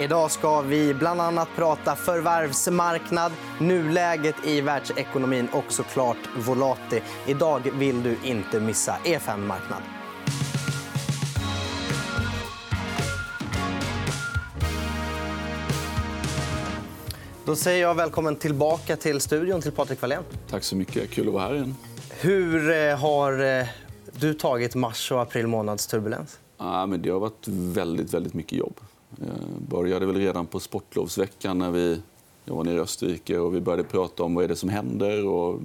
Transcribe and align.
Idag 0.00 0.30
ska 0.30 0.60
vi 0.60 0.94
bland 0.94 1.20
annat 1.20 1.48
prata 1.56 1.96
förvärvsmarknad, 1.96 3.32
nuläget 3.58 4.34
i 4.44 4.60
världsekonomin 4.60 5.48
och 5.52 5.64
såklart 5.68 6.16
Volati. 6.36 7.02
Idag 7.26 7.70
vill 7.74 8.02
du 8.02 8.16
inte 8.24 8.60
missa 8.60 8.96
EFN 9.04 9.46
Marknad. 9.46 9.82
Då 17.44 17.56
säger 17.56 17.82
jag 17.82 17.94
välkommen 17.94 18.36
tillbaka 18.36 18.96
till 18.96 19.20
studion 19.20 19.60
till 19.60 19.72
Patrik 19.72 20.00
Wallén. 20.00 20.22
Tack 20.50 20.64
så 20.64 20.76
mycket. 20.76 21.10
Kul 21.10 21.28
att 21.28 21.34
vara 21.34 21.44
här 21.44 21.54
igen. 21.54 21.76
Hur 22.10 22.70
eh, 22.70 22.98
har 22.98 23.58
eh, 23.58 23.66
du 24.12 24.34
tagit 24.34 24.74
mars 24.74 25.12
och 25.12 25.22
april 25.22 25.46
månads 25.46 25.86
turbulens? 25.86 26.38
Ja, 26.58 26.86
men 26.86 27.02
det 27.02 27.10
har 27.10 27.20
varit 27.20 27.48
väldigt, 27.48 28.14
väldigt 28.14 28.34
mycket 28.34 28.58
jobb. 28.58 28.80
Eh, 29.20 29.58
började 29.68 30.06
väl 30.06 30.16
redan 30.16 30.46
på 30.46 30.60
sportlovsveckan 30.60 31.58
när 31.58 31.70
vi, 31.70 32.00
jag 32.44 32.54
var 32.54 32.64
nere 32.64 32.76
i 32.76 32.80
Österrike 32.80 33.38
och 33.38 33.54
vi 33.54 33.60
började 33.60 33.84
prata 33.84 34.22
om 34.22 34.34
vad 34.34 34.44
är 34.44 34.48
det 34.48 34.56
som 34.56 34.68
händer. 34.68 35.26
Och 35.26 35.60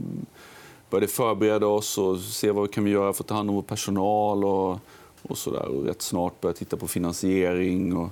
började 0.90 1.08
förbereda 1.08 1.68
oss 1.68 1.98
och 1.98 2.20
se 2.20 2.52
vad 2.52 2.68
vi 2.68 2.74
kan 2.74 2.88
göra 2.88 3.14
för 3.14 3.24
att 3.24 3.28
ta 3.28 3.36
hand 3.36 3.50
om 3.50 3.56
vår 3.56 3.64
personal. 3.64 4.46
Och, 4.46 4.80
och 5.22 5.38
så 5.38 5.52
där. 5.52 5.66
Och 5.66 5.86
rätt 5.86 6.02
snart 6.02 6.42
började 6.42 6.60
titta 6.60 6.78
på 6.78 6.88
finansiering. 6.88 7.98
Och 7.98 8.10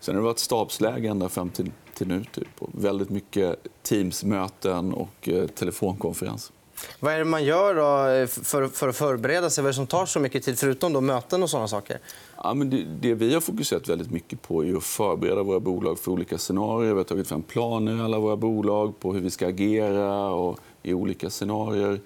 sen 0.00 0.14
har 0.14 0.22
det 0.22 0.26
varit 0.26 0.38
stabsläge 0.38 1.08
ända 1.08 1.28
fram 1.28 1.48
till, 1.48 1.70
till 1.94 2.08
nu. 2.08 2.24
Typ. 2.32 2.48
Och 2.58 2.70
väldigt 2.72 3.10
mycket 3.10 3.66
Teams-möten 3.82 4.92
och 4.94 5.28
eh, 5.28 5.46
telefonkonferens. 5.46 6.52
Vad 7.00 7.14
är 7.14 7.18
det 7.18 7.24
man 7.24 7.44
gör 7.44 7.74
då 7.74 8.14
eh, 8.14 8.26
för, 8.26 8.68
för 8.68 8.88
att 8.88 8.96
förbereda 8.96 9.50
sig? 9.50 9.62
Vad 9.62 9.68
är 9.68 9.72
det 9.72 9.76
som 9.76 9.86
tar 9.86 10.06
så 10.06 10.20
mycket 10.20 10.44
tid, 10.44 10.58
förutom 10.58 10.92
då 10.92 11.00
möten 11.00 11.42
och 11.42 11.50
såna 11.50 11.68
saker? 11.68 11.98
Ja, 12.36 12.54
men 12.54 12.70
det, 12.70 12.84
det, 13.00 13.14
vi 13.14 13.34
har 13.34 13.40
fokuserat 13.40 13.88
väldigt 13.88 14.10
mycket 14.10 14.42
på 14.42 14.64
är 14.64 14.76
att 14.76 14.84
förbereda 14.84 15.42
våra 15.42 15.60
bolag 15.60 15.98
för 15.98 16.12
olika 16.12 16.38
scenarier. 16.38 16.92
Vi 16.92 16.98
har 16.98 17.04
tagit 17.04 17.28
fram 17.28 17.42
planer 17.42 17.96
i 17.96 18.00
alla 18.00 18.18
våra 18.18 18.36
bolag 18.36 19.00
på 19.00 19.12
hur 19.12 19.20
vi 19.20 19.30
ska 19.30 19.48
agera 19.48 20.30
och 20.30 20.58
i 20.82 20.94
olika 20.94 21.30
scenarier. 21.30 22.00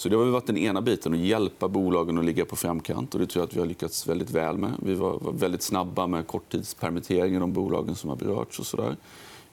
Så 0.00 0.08
det 0.08 0.16
har 0.16 0.24
varit 0.24 0.46
den 0.46 0.56
ena 0.56 0.80
biten, 0.82 1.14
att 1.14 1.18
hjälpa 1.18 1.68
bolagen 1.68 2.18
att 2.18 2.24
ligga 2.24 2.44
på 2.44 2.56
framkant. 2.56 3.14
Och 3.14 3.20
det 3.20 3.26
tror 3.26 3.42
jag 3.42 3.48
att 3.48 3.56
vi 3.56 3.60
har 3.60 3.66
lyckats 3.66 4.06
väldigt 4.06 4.30
väl 4.30 4.58
med. 4.58 4.72
Vi 4.82 4.94
var, 4.94 5.32
väldigt 5.32 5.62
snabba 5.62 6.06
med 6.06 6.26
korttidspermittering 6.26 7.36
i 7.36 7.38
de 7.38 7.52
bolagen 7.52 7.94
som 7.94 8.10
har 8.10 8.16
berörts. 8.16 8.58
Och 8.58 8.66
så 8.66 8.76
där. 8.76 8.96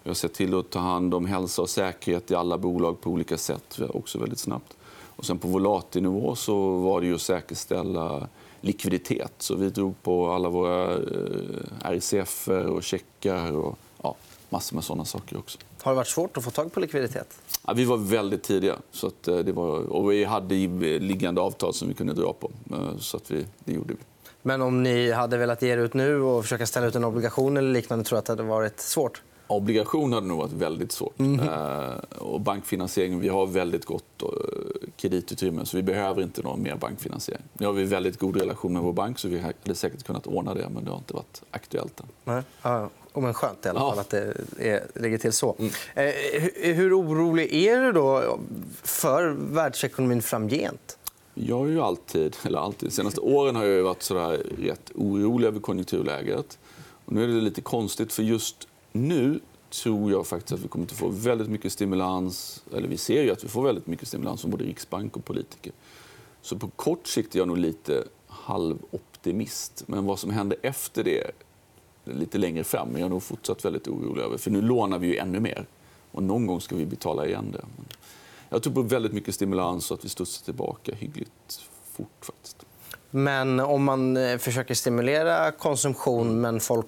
Vi 0.07 0.09
har 0.09 0.15
sett 0.15 0.33
till 0.33 0.59
att 0.59 0.69
ta 0.69 0.79
hand 0.79 1.13
om 1.13 1.25
hälsa 1.25 1.61
och 1.61 1.69
säkerhet 1.69 2.31
i 2.31 2.35
alla 2.35 2.57
bolag 2.57 3.01
på 3.01 3.09
olika 3.09 3.37
sätt. 3.37 3.79
också 3.89 4.19
väldigt 4.19 4.39
snabbt. 4.39 4.77
Och 5.15 5.25
sen 5.25 5.39
på 5.39 5.47
volatinivå 5.47 6.35
så 6.35 6.77
var 6.77 7.01
det 7.01 7.07
ju 7.07 7.15
att 7.15 7.21
säkerställa 7.21 8.27
likviditet. 8.61 9.31
Så 9.37 9.55
vi 9.55 9.69
drog 9.69 10.03
på 10.03 10.31
alla 10.31 10.49
våra 10.49 10.93
eh, 10.93 10.99
RCF 11.81 12.47
och 12.47 12.83
checkar 12.83 13.51
och 13.51 13.77
ja, 14.03 14.15
massor 14.49 14.75
med 14.75 14.83
såna 14.83 15.05
saker 15.05 15.37
också. 15.37 15.57
Har 15.81 15.91
det 15.91 15.95
varit 15.95 16.07
svårt 16.07 16.37
att 16.37 16.43
få 16.43 16.51
tag 16.51 16.73
på 16.73 16.79
likviditet? 16.79 17.41
Ja, 17.67 17.73
vi 17.73 17.85
var 17.85 17.97
väldigt 17.97 18.43
tidiga. 18.43 18.75
Så 18.91 19.07
eh, 19.07 19.37
det 19.37 19.51
var, 19.51 19.79
och 19.79 20.11
vi 20.11 20.23
hade 20.23 20.55
liggande 20.99 21.41
avtal 21.41 21.73
som 21.73 21.87
vi 21.87 21.93
kunde 21.93 22.13
dra 22.13 22.33
på. 22.33 22.51
Eh, 22.71 22.97
så 22.97 23.17
att 23.17 23.31
vi, 23.31 23.45
det 23.59 23.73
gjorde 23.73 23.93
vi. 23.93 23.99
Men 24.41 24.61
om 24.61 24.83
ni 24.83 25.11
hade 25.11 25.37
velat 25.37 25.61
ge 25.61 25.69
er 25.69 25.77
ut 25.77 25.93
nu 25.93 26.21
och 26.21 26.43
försöka 26.43 26.65
ställa 26.65 26.87
ut 26.87 26.95
en 26.95 27.03
obligation 27.03 27.57
eller 27.57 27.71
liknande 27.71 28.05
tror 28.05 28.15
du 28.15 28.19
att 28.19 28.25
det 28.25 28.31
hade 28.31 28.43
varit 28.43 28.79
svårt? 28.79 29.21
Obligation 29.47 30.13
hade 30.13 30.27
nog 30.27 30.37
varit 30.37 30.51
väldigt 30.51 30.91
svårt. 30.91 31.19
Mm. 31.19 31.49
och 32.17 32.41
bankfinansiering, 32.41 33.19
vi 33.19 33.29
har 33.29 33.47
väldigt 33.47 33.85
gott 33.85 34.21
eh, 34.21 34.27
kreditutrymme 34.95 35.65
så 35.65 35.77
vi 35.77 35.83
behöver 35.83 36.21
inte 36.21 36.41
någon 36.41 36.63
mer 36.63 36.75
bankfinansiering. 36.75 37.43
Nu 37.53 37.65
har 37.65 37.73
vi 37.73 37.83
väldigt 37.83 38.19
god 38.19 38.37
relation 38.37 38.73
med 38.73 38.81
vår 38.81 38.93
bank 38.93 39.19
så 39.19 39.27
vi 39.27 39.39
hade 39.39 39.75
säkert 39.75 40.03
kunnat 40.03 40.27
ordna 40.27 40.53
det 40.53 40.69
men 40.69 40.85
det 40.85 40.91
har 40.91 40.97
inte 40.97 41.13
varit 41.13 41.41
aktuellt 41.51 41.99
än. 41.99 42.05
Nej. 42.23 42.43
Ja, 42.61 42.89
men 43.13 43.33
skönt 43.33 43.65
i 43.65 43.69
alla 43.69 43.79
fall 43.79 43.93
ja. 43.95 44.01
att 44.01 44.09
det 44.09 44.33
är, 44.59 45.01
ligger 45.01 45.17
till 45.17 45.33
så. 45.33 45.55
Mm. 45.59 45.71
Eh, 45.95 46.13
hur, 46.41 46.73
hur 46.73 46.99
orolig 46.99 47.53
är 47.53 47.81
du 47.81 47.91
då 47.91 48.39
för 48.83 49.29
världsekonomin 49.29 50.21
framgent? 50.21 50.97
Jag 51.33 51.67
är 51.67 51.71
ju 51.71 51.81
alltid, 51.81 52.35
eller 52.45 52.59
alltid, 52.59 52.89
de 52.89 52.93
senaste 52.93 53.21
åren 53.21 53.55
har 53.55 53.65
jag 53.65 53.83
varit 53.83 54.03
så 54.03 54.37
rätt 54.57 54.91
orolig 54.95 55.47
över 55.47 55.59
konjunkturläget. 55.59 56.59
Och 57.05 57.13
nu 57.13 57.23
är 57.23 57.27
det 57.27 57.33
lite 57.33 57.61
konstigt, 57.61 58.13
för 58.13 58.23
just 58.23 58.67
nu 58.97 59.39
tror 59.69 60.11
jag 60.11 60.27
faktiskt 60.27 60.53
att 60.53 60.59
vi 60.59 60.67
kommer 60.67 60.85
att 60.85 60.91
få 60.91 61.09
väldigt 61.09 61.49
mycket 61.49 61.71
stimulans. 61.71 62.63
Eller 62.73 62.87
vi 62.87 62.97
ser 62.97 63.23
ju 63.23 63.31
att 63.31 63.43
vi 63.43 63.47
får 63.47 63.63
väldigt 63.63 63.87
mycket 63.87 64.07
stimulans 64.07 64.41
från 64.41 64.51
både 64.51 64.63
riksbank 64.63 65.17
och 65.17 65.25
politiker. 65.25 65.71
Så 66.41 66.57
på 66.57 66.67
kort 66.67 67.07
sikt 67.07 67.35
är 67.35 67.39
jag 67.39 67.47
nog 67.47 67.57
lite 67.57 68.03
halvoptimist. 68.27 69.83
Men 69.87 70.05
vad 70.05 70.19
som 70.19 70.31
händer 70.31 70.57
efter 70.61 71.03
det, 71.03 71.31
lite 72.05 72.37
längre 72.37 72.63
fram, 72.63 72.95
är 72.95 72.99
jag 72.99 73.09
nog 73.09 73.23
fortsatt 73.23 73.65
väldigt 73.65 73.87
orolig 73.87 74.21
över. 74.21 74.37
För 74.37 74.51
nu 74.51 74.61
lånar 74.61 74.99
vi 74.99 75.07
ju 75.07 75.17
ännu 75.17 75.39
mer. 75.39 75.65
Och 76.11 76.23
någon 76.23 76.47
gång 76.47 76.61
ska 76.61 76.75
vi 76.75 76.85
betala 76.85 77.25
igen 77.25 77.51
det. 77.51 77.65
Jag 78.49 78.63
tror 78.63 78.73
på 78.73 78.81
väldigt 78.81 79.13
mycket 79.13 79.35
stimulans 79.35 79.91
och 79.91 79.97
att 79.97 80.05
vi 80.05 80.09
studsar 80.09 80.45
tillbaka 80.45 80.95
hyggligt 80.95 81.61
fort. 81.91 82.25
Faktiskt. 82.25 82.65
Men 83.09 83.59
om 83.59 83.83
man 83.83 84.17
eh, 84.17 84.37
försöker 84.37 84.73
stimulera 84.73 85.51
konsumtion 85.51 86.41
men 86.41 86.59
folk 86.59 86.87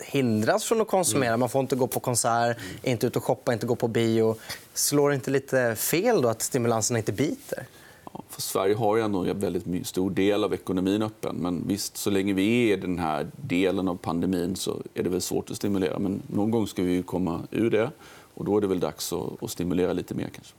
hindras 0.00 0.64
från 0.64 0.80
att 0.80 0.88
konsumera. 0.88 1.36
Man 1.36 1.48
får 1.48 1.60
inte 1.60 1.76
gå 1.76 1.86
på 1.86 2.00
konsert, 2.00 2.56
inte 2.82 3.06
ut 3.06 3.16
och 3.16 3.24
shoppa, 3.24 3.52
inte 3.52 3.66
gå 3.66 3.76
på 3.76 3.88
bio. 3.88 4.36
Slår 4.74 5.08
det 5.08 5.14
inte 5.14 5.30
lite 5.30 5.74
fel 5.76 6.22
då 6.22 6.28
att 6.28 6.42
stimulanserna 6.42 6.98
inte 6.98 7.12
biter? 7.12 7.66
Ja, 8.12 8.22
för 8.28 8.42
Sverige 8.42 8.74
har 8.74 8.96
ju 8.96 9.02
ändå 9.02 9.24
en 9.24 9.40
väldigt 9.40 9.86
stor 9.86 10.10
del 10.10 10.44
av 10.44 10.54
ekonomin 10.54 11.02
öppen. 11.02 11.36
Men 11.36 11.68
visst, 11.68 11.96
så 11.96 12.10
länge 12.10 12.32
vi 12.32 12.70
är 12.70 12.76
i 12.76 12.80
den 12.80 12.98
här 12.98 13.30
delen 13.36 13.88
av 13.88 13.94
pandemin 13.94 14.56
så 14.56 14.82
är 14.94 15.02
det 15.02 15.10
väl 15.10 15.20
svårt 15.20 15.50
att 15.50 15.56
stimulera. 15.56 15.98
Men 15.98 16.22
någon 16.26 16.50
gång 16.50 16.66
ska 16.66 16.82
vi 16.82 17.02
komma 17.02 17.40
ur 17.50 17.70
det. 17.70 17.90
Och 18.34 18.44
då 18.44 18.56
är 18.56 18.60
det 18.60 18.66
väl 18.66 18.80
dags 18.80 19.12
att 19.40 19.50
stimulera 19.50 19.92
lite 19.92 20.14
mer. 20.14 20.28
Kanske. 20.34 20.54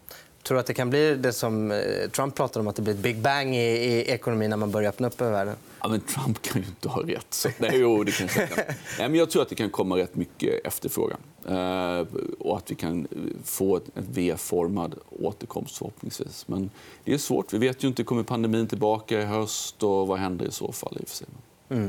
Tror 0.50 0.56
du 0.56 0.60
att 0.60 0.66
det 0.66 0.74
kan 0.74 0.90
bli 0.90 1.16
det 1.16 1.34
som 1.34 1.72
eh, 1.72 2.10
Trump 2.10 2.36
pratar 2.36 2.60
om, 2.60 2.68
att 2.68 2.76
det 2.76 2.82
blir 2.82 2.94
ett 2.94 3.00
big 3.00 3.18
bang 3.18 3.56
i, 3.56 3.60
i 3.60 4.12
ekonomin 4.12 4.50
när 4.50 4.58
man 4.58 4.72
börjar 4.72 4.90
öppna 4.90 5.08
upp 5.08 5.22
över 5.22 5.32
världen? 5.32 5.56
Ja, 5.82 5.88
men 5.88 6.02
Trump 6.02 6.42
kan 6.42 6.62
ju 6.62 6.68
inte 6.68 6.90
ha 6.90 7.02
rätt. 7.02 7.26
Så, 7.30 7.50
nej, 7.58 7.72
jo, 7.74 8.04
det 8.04 8.12
kan. 8.12 8.28
Nej, 8.36 9.10
men 9.10 9.16
jag 9.16 9.30
tror 9.30 9.42
att 9.42 9.50
det 9.50 9.56
kan 9.56 9.70
komma 9.70 9.98
rätt 9.98 10.16
mycket 10.16 10.68
efterfrågan. 10.68 11.18
Eh, 11.48 12.06
och 12.40 12.58
att 12.58 12.72
vi 12.72 12.76
kan 12.76 13.08
få 13.44 13.76
en 13.76 13.82
V-formad 13.94 14.96
återkomst 15.10 15.78
förhoppningsvis. 15.78 16.48
Men 16.48 16.70
det 17.04 17.14
är 17.14 17.18
svårt. 17.18 17.54
Vi 17.54 17.58
vet 17.58 17.84
ju 17.84 17.88
inte. 17.88 18.04
Kommer 18.04 18.24
pandemin 18.24 18.68
tillbaka 18.68 19.22
i 19.22 19.26
höst? 19.26 19.84
och 19.84 20.08
Vad 20.08 20.20
händer 20.20 20.46
i 20.46 20.52
så 20.52 20.72
fall? 20.72 20.98
I 21.02 21.06
för 21.06 21.16
sig. 21.16 21.28
Mm. 21.70 21.88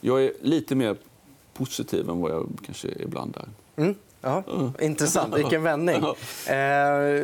Jag 0.00 0.24
är 0.24 0.32
lite 0.42 0.74
mer 0.74 0.96
positiv 1.54 2.10
än 2.10 2.20
vad 2.20 2.30
jag 2.30 2.48
kanske 2.66 2.88
ibland 2.88 3.36
är. 3.36 3.48
Mm. 3.82 3.94
Ja, 4.20 4.42
intressant. 4.80 5.36
Vilken 5.36 5.62
vändning. 5.62 6.04
Eh, 6.48 7.22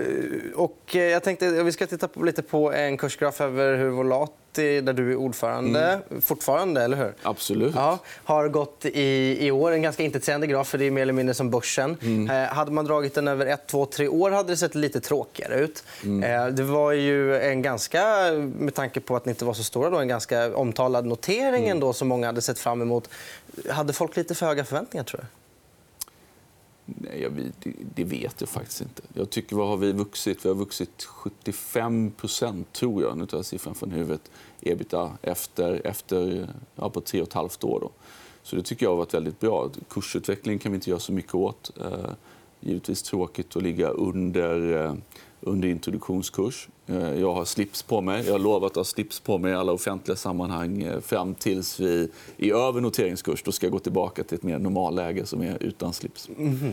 och 0.55 0.95
jag 0.95 1.23
tänkte 1.23 1.63
vi 1.63 1.73
ska 1.73 1.87
titta 1.87 2.09
på, 2.09 2.25
lite 2.25 2.43
på 2.43 2.73
en 2.73 2.97
kursgraf 2.97 3.41
över 3.41 3.77
hur 3.77 3.89
Volati, 3.89 4.81
där 4.81 4.93
du 4.93 5.13
är 5.13 5.17
ordförande, 5.17 6.01
mm. 6.11 6.21
fortfarande. 6.23 6.83
eller 6.83 6.97
hur? 6.97 7.13
Absolut. 7.23 7.75
Ja, 7.75 7.99
har 8.25 8.49
gått 8.49 8.85
i, 8.85 9.39
i 9.47 9.51
år. 9.51 9.73
En 9.73 9.83
ganska 9.83 10.03
intetsägande 10.03 10.47
graf, 10.47 10.69
för 10.69 10.79
det 10.79 10.85
är 10.85 10.91
mer 10.91 11.03
eller 11.03 11.13
mindre 11.13 11.35
som 11.35 11.51
börsen. 11.51 11.97
Mm. 12.03 12.31
Eh, 12.31 12.55
hade 12.55 12.71
man 12.71 12.85
dragit 12.85 13.15
den 13.15 13.29
över 13.29 13.47
ett, 13.47 13.67
två, 13.67 13.87
tre 13.87 14.09
år 14.09 14.31
hade 14.31 14.53
det 14.53 14.57
sett 14.57 14.75
lite 14.75 15.01
tråkigare 15.01 15.55
ut. 15.55 15.85
Mm. 16.05 16.23
Eh, 16.23 16.55
det 16.55 16.63
var 16.63 16.93
ju 16.93 17.37
en 17.41 17.63
ganska, 17.63 18.05
med 18.59 18.75
tanke 18.75 19.01
på 19.01 19.17
att 19.17 19.25
ni 19.25 19.31
inte 19.31 19.45
var 19.45 19.55
så 19.55 19.65
stora, 19.65 19.91
då, 19.91 19.99
en 19.99 20.09
ganska 20.09 20.57
omtalad 20.57 21.07
notering 21.07 21.65
mm. 21.65 21.71
ändå, 21.71 21.93
som 21.93 22.09
många 22.09 22.27
hade 22.27 22.43
sett 22.43 22.59
fram 22.59 22.83
emot. 22.83 23.09
Hade 23.71 23.93
folk 23.93 24.17
lite 24.17 24.35
för 24.35 24.47
höga 24.47 24.65
förväntningar, 24.65 25.05
tror 25.05 25.21
du? 25.21 25.27
Nej, 26.85 27.23
jag, 27.23 27.33
det, 27.33 27.73
det, 27.95 28.05
vet 28.05 28.41
jag 28.41 28.49
faktiskt 28.49 28.81
inte. 28.81 29.03
Jag 29.13 29.31
tycker, 29.31 29.57
vad 29.57 29.69
har 29.69 29.77
vi 29.77 29.93
vuxit? 29.93 30.45
Vi 30.45 30.49
har 30.49 30.57
vuxit 30.57 31.09
75% 31.09 32.65
tror 32.73 33.03
jag, 33.03 33.19
nu 33.19 33.27
tar 33.27 33.39
jag 33.39 33.45
siffran 33.45 33.75
från 33.75 33.91
huvudet, 33.91 34.31
ebita 34.61 35.13
efter, 35.23 35.87
efter 35.87 36.49
ja, 36.77 36.91
på 36.91 37.01
tre 37.01 37.21
och 37.21 37.29
ett 37.29 37.33
halvt 37.35 37.65
år. 37.65 37.81
Då. 37.81 37.91
Så 38.43 38.57
det 38.57 38.63
tycker 38.63 38.87
jag 38.87 38.91
har 38.91 38.97
varit 38.97 39.15
väldigt 39.15 39.41
bra. 39.41 39.71
Kursutveckling 39.89 40.59
kan 40.59 40.73
vi 40.73 40.77
inte 40.77 40.91
göra 40.91 41.01
så 41.01 41.13
mycket 41.13 41.35
åt. 41.35 41.71
Eh, 41.81 42.11
givetvis 42.61 43.03
tråkigt 43.03 43.57
att 43.57 43.63
ligga 43.63 43.89
under, 43.89 44.85
eh, 44.85 44.95
under 45.47 45.69
introduktionskurs. 45.69 46.69
Eh, 46.87 47.21
jag 47.21 47.35
har 47.35 47.45
slips 47.45 47.83
på 47.83 48.01
mig. 48.01 48.25
Jag 48.27 48.33
har 48.33 48.39
lovat 48.39 48.71
att 48.71 48.77
ha 48.77 48.85
slips 48.85 49.21
på 49.21 49.39
mig 49.39 49.53
i 49.53 49.55
alla 49.55 49.73
offentliga 49.73 50.17
sammanhang 50.17 50.83
eh, 50.83 51.01
fram 51.01 51.35
tills 51.35 51.81
vi 51.81 52.11
är 52.39 52.55
över 52.55 52.81
noteringskurs. 52.81 53.43
Då 53.43 53.53
ska 53.53 53.67
jag 53.67 53.73
gå 53.73 53.79
tillbaka 53.79 54.25
till 54.25 54.35
ett 54.35 54.43
mer 54.43 54.59
normalläge 54.59 55.27
som 55.27 55.43
är 55.43 55.63
utan 55.63 55.93
slips. 55.93 56.29
Mm. 56.39 56.73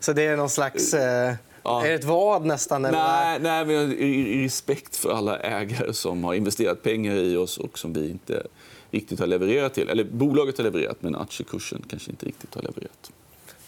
Så 0.00 0.12
det 0.12 0.22
är 0.22 0.36
någon 0.36 0.50
slags... 0.50 0.94
Eh... 0.94 1.34
Ja. 1.62 1.84
Är 1.84 1.88
det 1.88 1.94
ett 1.94 2.04
vad 2.04 2.46
nästan? 2.46 2.84
Eller? 2.84 2.98
Nej, 2.98 3.38
nej 3.40 3.66
men 3.66 3.92
i 3.92 4.44
respekt 4.44 4.96
för 4.96 5.10
alla 5.12 5.38
ägare 5.38 5.92
som 5.92 6.24
har 6.24 6.34
investerat 6.34 6.82
pengar 6.82 7.14
i 7.14 7.36
oss 7.36 7.58
och 7.58 7.78
som 7.78 7.92
vi 7.92 8.10
inte 8.10 8.46
riktigt 8.90 9.20
har 9.20 9.26
levererat 9.26 9.74
till. 9.74 9.88
Eller 9.88 10.04
bolaget 10.04 10.56
har 10.58 10.64
levererat, 10.64 10.96
men 11.00 11.16
aktiekursen 11.16 11.82
kanske 11.88 12.10
inte 12.10 12.26
riktigt 12.26 12.54
har 12.54 12.62
levererat. 12.62 13.12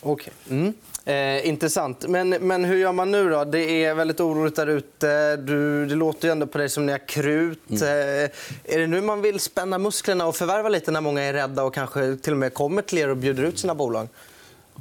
Okej. 0.03 0.33
Okay. 0.45 0.59
Mm. 0.59 0.75
Eh, 1.05 1.49
intressant. 1.49 2.09
Men, 2.09 2.29
men 2.29 2.65
hur 2.65 2.77
gör 2.77 2.93
man 2.93 3.11
nu? 3.11 3.31
då? 3.31 3.45
Det 3.45 3.85
är 3.85 3.95
väldigt 3.95 4.21
oroligt 4.21 4.57
där 4.57 4.67
ute. 4.67 5.37
det 5.37 5.95
låter 5.95 6.29
ju 6.29 6.33
ändå 6.33 6.47
på 6.47 6.59
dig 6.59 6.69
som 6.69 6.87
ni 6.87 6.93
har 6.93 7.09
krut. 7.09 7.71
Mm. 7.71 7.83
Eh, 7.83 8.31
är 8.65 8.79
det 8.79 8.87
nu 8.87 9.01
man 9.01 9.23
vill 9.23 9.41
spänna 9.41 9.79
musklerna 9.79 10.27
och 10.27 10.37
förvärva 10.37 10.69
lite 10.69 10.91
när 10.91 11.01
många 11.01 11.21
är 11.23 11.33
rädda 11.33 11.65
och 11.65 11.75
kanske 11.75 12.17
till 12.17 12.33
och 12.33 12.39
med 12.39 12.55
kommer 12.55 12.83
till 12.83 12.99
er 12.99 13.09
och 13.09 13.17
bjuder 13.17 13.43
ut 13.43 13.59
sina 13.59 13.75
bolag? 13.75 14.09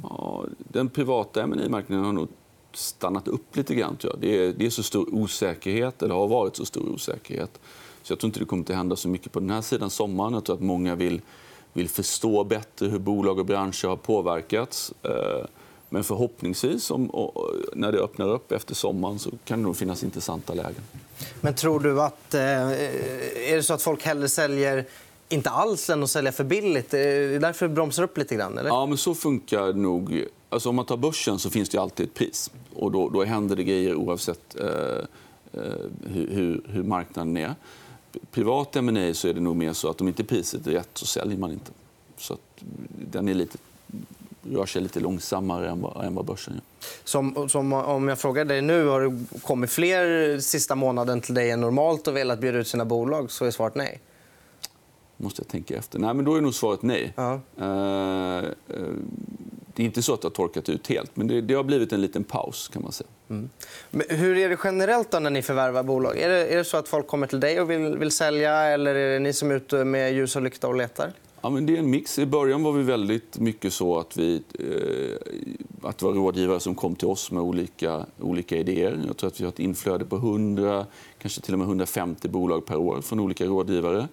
Ja, 0.02 0.44
den 0.58 0.88
privata 0.88 1.42
M&A-marknaden 1.42 2.04
har 2.04 2.12
nog 2.12 2.28
stannat 2.72 3.28
upp 3.28 3.56
lite 3.56 3.74
grann. 3.74 3.96
Det, 4.20 4.38
är, 4.38 4.52
det 4.52 4.66
är 4.66 4.70
så 4.70 4.82
stor 4.82 5.14
osäkerhet, 5.14 6.02
eller 6.02 6.14
har 6.14 6.28
varit 6.28 6.56
så 6.56 6.64
stor 6.64 6.88
osäkerhet. 6.88 7.60
Så 8.02 8.12
jag 8.12 8.18
tror 8.18 8.28
inte 8.28 8.38
det 8.38 8.44
kommer 8.44 8.62
att 8.62 8.76
hända 8.76 8.96
så 8.96 9.08
mycket 9.08 9.32
på 9.32 9.40
den 9.40 9.50
här 9.50 9.60
sidan 9.60 9.90
sommaren. 9.90 10.32
Jag 10.32 10.44
tror 10.44 10.56
att 10.56 10.62
många 10.62 10.94
vill, 10.94 11.20
vill 11.72 11.88
förstå 11.88 12.44
bättre 12.44 12.86
hur 12.86 12.98
bolag 12.98 13.38
och 13.38 13.46
branscher 13.46 13.88
har 13.88 13.96
påverkats. 13.96 14.92
Eh, 15.02 15.46
men 15.88 16.04
förhoppningsvis, 16.04 16.90
om, 16.90 17.30
när 17.74 17.92
det 17.92 17.98
öppnar 17.98 18.28
upp 18.28 18.52
efter 18.52 18.74
sommaren, 18.74 19.18
så 19.18 19.30
kan 19.44 19.58
det 19.58 19.62
nog 19.62 19.76
finnas 19.76 20.04
intressanta 20.04 20.54
lägen. 20.54 20.82
Men 21.40 21.54
tror 21.54 21.80
du 21.80 22.02
att... 22.02 22.34
Eh, 22.34 22.42
är 22.42 23.56
det 23.56 23.62
så 23.62 23.74
att 23.74 23.82
folk 23.82 24.04
hellre 24.04 24.28
säljer 24.28 24.84
inte 25.28 25.50
alls 25.50 25.90
än 25.90 26.02
att 26.02 26.10
sälja 26.10 26.32
för 26.32 26.44
billigt? 26.44 26.90
Det 26.90 27.00
är 27.00 27.38
därför 27.40 27.68
det 27.68 27.74
bromsar 27.74 28.02
upp 28.02 28.18
lite 28.18 28.34
grann? 28.34 28.58
Eller? 28.58 28.70
Ja, 28.70 28.86
men 28.86 28.98
så 28.98 29.14
funkar 29.14 29.66
det 29.66 29.72
nog. 29.72 30.24
Alltså, 30.48 30.68
om 30.68 30.76
man 30.76 30.86
tar 30.86 30.96
börsen 30.96 31.38
så 31.38 31.50
finns 31.50 31.68
det 31.68 31.78
alltid 31.78 32.06
ett 32.06 32.14
pris. 32.14 32.50
Och 32.74 32.92
då, 32.92 33.08
då 33.08 33.24
händer 33.24 33.56
det 33.56 33.64
grejer 33.64 33.94
oavsett 33.94 34.60
eh, 34.60 34.66
eh, 35.52 35.62
hur, 36.04 36.62
hur, 36.66 36.82
marknaden 36.82 37.36
är. 37.36 37.54
Privat 38.30 38.76
M&A 38.76 39.14
så 39.14 39.28
är 39.28 39.34
det 39.34 39.40
nog 39.40 39.56
mer 39.56 39.72
så 39.72 39.90
att 39.90 40.00
om 40.00 40.08
inte 40.08 40.24
priset 40.24 40.66
är 40.66 40.70
rätt 40.70 40.90
så 40.94 41.06
säljer 41.06 41.38
man 41.38 41.52
inte. 41.52 41.70
Så 42.16 42.36
den 43.10 43.28
är 43.28 43.34
lite 43.34 43.58
rör 44.50 44.66
sig 44.66 44.82
lite 44.82 45.00
långsammare 45.00 45.68
än 45.70 45.80
vad, 45.80 46.04
än 46.04 46.14
vad 46.14 46.24
börsen 46.24 46.54
gör. 46.54 46.62
Som, 47.04 47.48
som, 47.48 47.72
om 47.72 48.08
jag 48.08 48.18
frågar 48.18 48.44
dig 48.44 48.62
nu, 48.62 48.86
har 48.86 49.00
det 49.00 49.40
kommit 49.42 49.70
fler 49.70 50.38
sista 50.40 50.74
månaden 50.74 51.20
till 51.20 51.34
dig 51.34 51.50
än 51.50 51.60
normalt 51.60 52.08
och 52.08 52.16
velat 52.16 52.38
bjuda 52.38 52.58
ut 52.58 52.68
sina 52.68 52.84
bolag? 52.84 53.30
Så 53.30 53.44
är 53.44 53.50
svaret 53.50 53.74
nej 53.74 54.00
måste 55.22 55.42
jag 55.42 55.48
tänka 55.48 55.76
efter. 55.76 55.98
Nej, 55.98 56.14
men 56.14 56.24
då 56.24 56.34
är 56.34 56.40
nog 56.40 56.54
svaret 56.54 56.82
nej. 56.82 57.12
Ja. 57.16 57.40
Uh, 57.60 58.44
uh, 58.78 58.94
det 59.74 59.82
är 59.82 59.84
inte 59.84 60.02
så 60.02 60.14
att 60.14 60.20
det 60.20 60.26
har 60.26 60.32
torkat 60.32 60.68
ut 60.68 60.88
helt, 60.88 61.16
men 61.16 61.26
det, 61.26 61.40
det 61.40 61.54
har 61.54 61.64
blivit 61.64 61.92
en 61.92 62.00
liten 62.00 62.24
paus. 62.24 62.68
kan 62.68 62.82
man 62.82 62.92
säga. 62.92 63.08
Mm. 63.30 63.50
hur 64.08 64.38
är 64.38 64.48
det 64.48 64.58
generellt 64.64 65.10
då 65.10 65.18
när 65.18 65.30
ni 65.30 65.42
förvärvar 65.42 65.82
bolag? 65.82 66.18
Är 66.18 66.28
det, 66.28 66.46
är 66.46 66.56
det 66.56 66.64
så 66.64 66.76
att 66.76 66.88
folk 66.88 67.06
kommer 67.06 67.26
till 67.26 67.40
dig 67.40 67.60
och 67.60 67.70
vill, 67.70 67.96
vill 67.98 68.10
sälja 68.10 68.62
eller 68.62 68.94
är 68.94 69.12
det 69.12 69.18
ni 69.18 69.32
som 69.32 69.50
är 69.50 69.54
ute 69.54 69.84
med 69.84 70.14
ljus 70.14 70.36
och 70.36 70.42
lykta 70.42 70.68
och 70.68 70.74
letar? 70.74 71.12
Ja, 71.40 71.50
men 71.50 71.66
det 71.66 71.74
är 71.74 71.78
en 71.78 71.90
mix. 71.90 72.18
I 72.18 72.26
början 72.26 72.62
var 72.62 72.72
vi 72.72 72.82
väldigt 72.82 73.38
mycket 73.38 73.72
så 73.72 73.98
att, 73.98 74.16
vi, 74.16 74.42
eh, 74.58 75.88
att 75.88 75.98
det 75.98 76.04
var 76.04 76.12
rådgivare 76.12 76.60
som 76.60 76.74
kom 76.74 76.94
till 76.94 77.08
oss 77.08 77.30
med 77.30 77.42
olika, 77.42 78.06
olika 78.20 78.56
idéer. 78.56 79.00
Jag 79.06 79.16
tror 79.16 79.28
att 79.28 79.40
vi 79.40 79.44
har 79.44 79.52
ett 79.52 79.58
inflöde 79.58 80.04
på 80.04 80.16
100, 80.16 80.86
kanske 81.18 81.40
till 81.40 81.52
och 81.52 81.58
med 81.58 81.68
150 81.68 82.28
bolag 82.28 82.66
per 82.66 82.76
år 82.76 83.00
från 83.00 83.20
olika 83.20 83.44
rådgivare. 83.44 84.08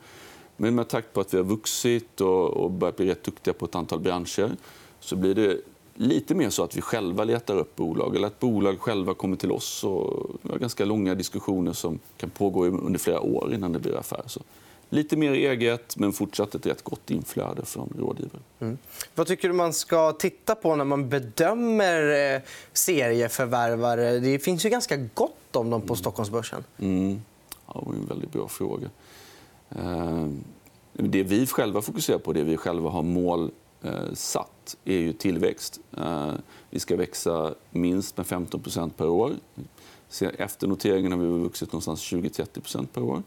Men 0.62 0.76
med 0.76 0.88
takt 0.88 1.14
på 1.14 1.22
att 1.22 1.34
vi 1.34 1.38
har 1.38 1.44
vuxit 1.44 2.22
och, 2.22 2.72
börjat 2.72 2.98
bli 2.98 3.10
rätt 3.10 3.24
duktiga 3.24 3.54
på 3.54 3.66
ett 3.66 3.76
antal 3.76 4.00
branscher 4.00 4.52
så 5.00 5.16
blir 5.16 5.36
det 5.36 5.58
lite 5.94 6.36
mer 6.36 6.50
så 6.50 6.64
att 6.64 6.78
vi 6.78 6.82
själva 6.82 7.24
letar 7.24 7.56
upp 7.56 7.76
bolag 7.76 8.16
eller 8.16 8.28
att 8.28 8.40
bolag 8.40 8.80
själva 8.80 9.14
kommer 9.14 9.38
till 9.38 9.52
oss. 9.52 9.84
Och 9.84 10.30
vi 10.42 10.52
har 10.52 10.60
ganska 10.60 10.86
långa 10.86 11.16
diskussioner 11.16 11.74
som 11.74 12.00
kan 12.18 12.30
pågå 12.30 12.66
under 12.66 13.00
flera 13.00 13.22
år 13.22 13.54
innan 13.54 13.74
det 13.74 13.80
blir 13.80 13.98
affär. 13.98 14.24
Så 14.28 14.42
lite 14.90 15.18
mer 15.18 15.32
eget, 15.32 15.98
men 15.98 16.14
fortsatt 16.14 16.56
ett 16.56 16.66
rätt 16.66 16.84
gott 16.84 17.12
inflöde 17.12 17.66
från 17.66 17.94
rådgivare. 18.00 18.42
Mm. 18.60 18.78
Vad 19.16 19.28
tycker 19.28 19.48
du 19.48 19.54
man 19.54 19.74
ska 19.74 20.12
titta 20.12 20.56
på 20.56 20.76
när 20.76 20.86
man 20.86 21.10
bedömer 21.10 22.34
eh, 22.36 22.42
serieförvärvare? 22.74 24.20
Det 24.20 24.40
finns 24.40 24.66
ju 24.66 24.70
ganska 24.70 24.98
gott 24.98 25.56
om 25.56 25.70
dem 25.70 25.82
på 25.82 25.94
mm. 25.94 25.98
Stockholmsbörsen. 25.98 26.64
Mm. 26.78 27.22
Ja, 27.68 27.84
det 27.86 27.98
är 27.98 28.00
en 28.00 28.08
väldigt 28.08 28.32
bra 28.32 28.48
fråga. 28.48 28.90
Eh, 29.70 30.28
det 30.94 31.24
vi 31.24 31.48
själva 31.48 31.82
fokuserar 31.82 32.20
på, 32.20 32.34
det 32.34 32.44
vi 32.44 32.58
själva 32.58 32.90
har 32.90 33.04
mål 33.04 33.52
eh, 33.82 34.14
satt, 34.14 34.78
är 34.86 34.98
ju 34.98 35.14
tillväxt. 35.14 35.80
Eh, 35.98 36.34
vi 36.70 36.80
ska 36.80 36.96
växa 36.96 37.54
minst 37.72 38.18
med 38.18 38.26
15% 38.26 38.92
per 38.98 39.08
år. 39.08 39.34
Efter 40.38 40.68
noteringen 40.68 41.12
har 41.12 41.20
vi 41.20 41.28
vuxit 41.28 41.72
någonstans 41.72 42.14
20-30% 42.14 42.88
per 42.94 43.04
år. 43.04 43.24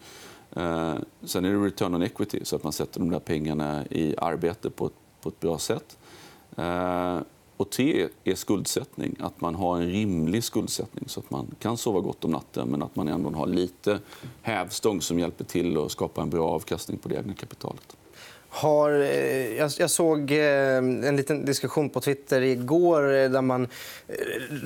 Eh, 0.52 0.94
sen 1.24 1.44
är 1.44 1.50
det 1.50 1.66
return 1.66 1.94
on 1.94 2.02
equity, 2.02 2.40
så 2.44 2.56
att 2.56 2.64
man 2.64 2.72
sätter 2.72 3.00
de 3.00 3.10
där 3.10 3.18
pengarna 3.18 3.86
i 3.86 4.14
arbete 4.18 4.70
på 4.70 4.86
ett, 4.86 4.92
på 5.20 5.28
ett 5.28 5.40
bra 5.40 5.58
sätt. 5.58 5.98
Eh, 6.56 7.18
och 7.62 7.70
T 7.70 8.08
är 8.24 8.34
skuldsättning, 8.34 9.16
att 9.20 9.40
man 9.40 9.54
har 9.54 9.76
en 9.76 9.86
rimlig 9.90 10.44
skuldsättning 10.44 11.04
så 11.08 11.20
att 11.20 11.30
man 11.30 11.54
kan 11.58 11.76
sova 11.76 12.00
gott 12.00 12.24
om 12.24 12.30
natten 12.30 12.68
men 12.68 12.82
att 12.82 12.96
man 12.96 13.08
ändå 13.08 13.30
har 13.30 13.46
lite 13.46 14.00
hävstång 14.42 15.00
som 15.00 15.18
hjälper 15.18 15.44
till 15.44 15.76
att 15.78 15.90
skapa 15.90 16.22
en 16.22 16.30
bra 16.30 16.48
avkastning 16.48 16.98
på 16.98 17.08
det 17.08 17.14
egna 17.16 17.34
kapitalet 17.34 17.96
har... 18.54 18.90
Eh, 18.90 19.70
jag 19.78 19.90
såg 19.90 20.30
eh, 20.30 20.76
en 20.76 21.16
liten 21.16 21.44
diskussion 21.44 21.90
på 21.90 22.00
Twitter 22.00 22.40
igår 22.40 23.14
eh, 23.14 23.30
där 23.30 23.42
man 23.42 23.68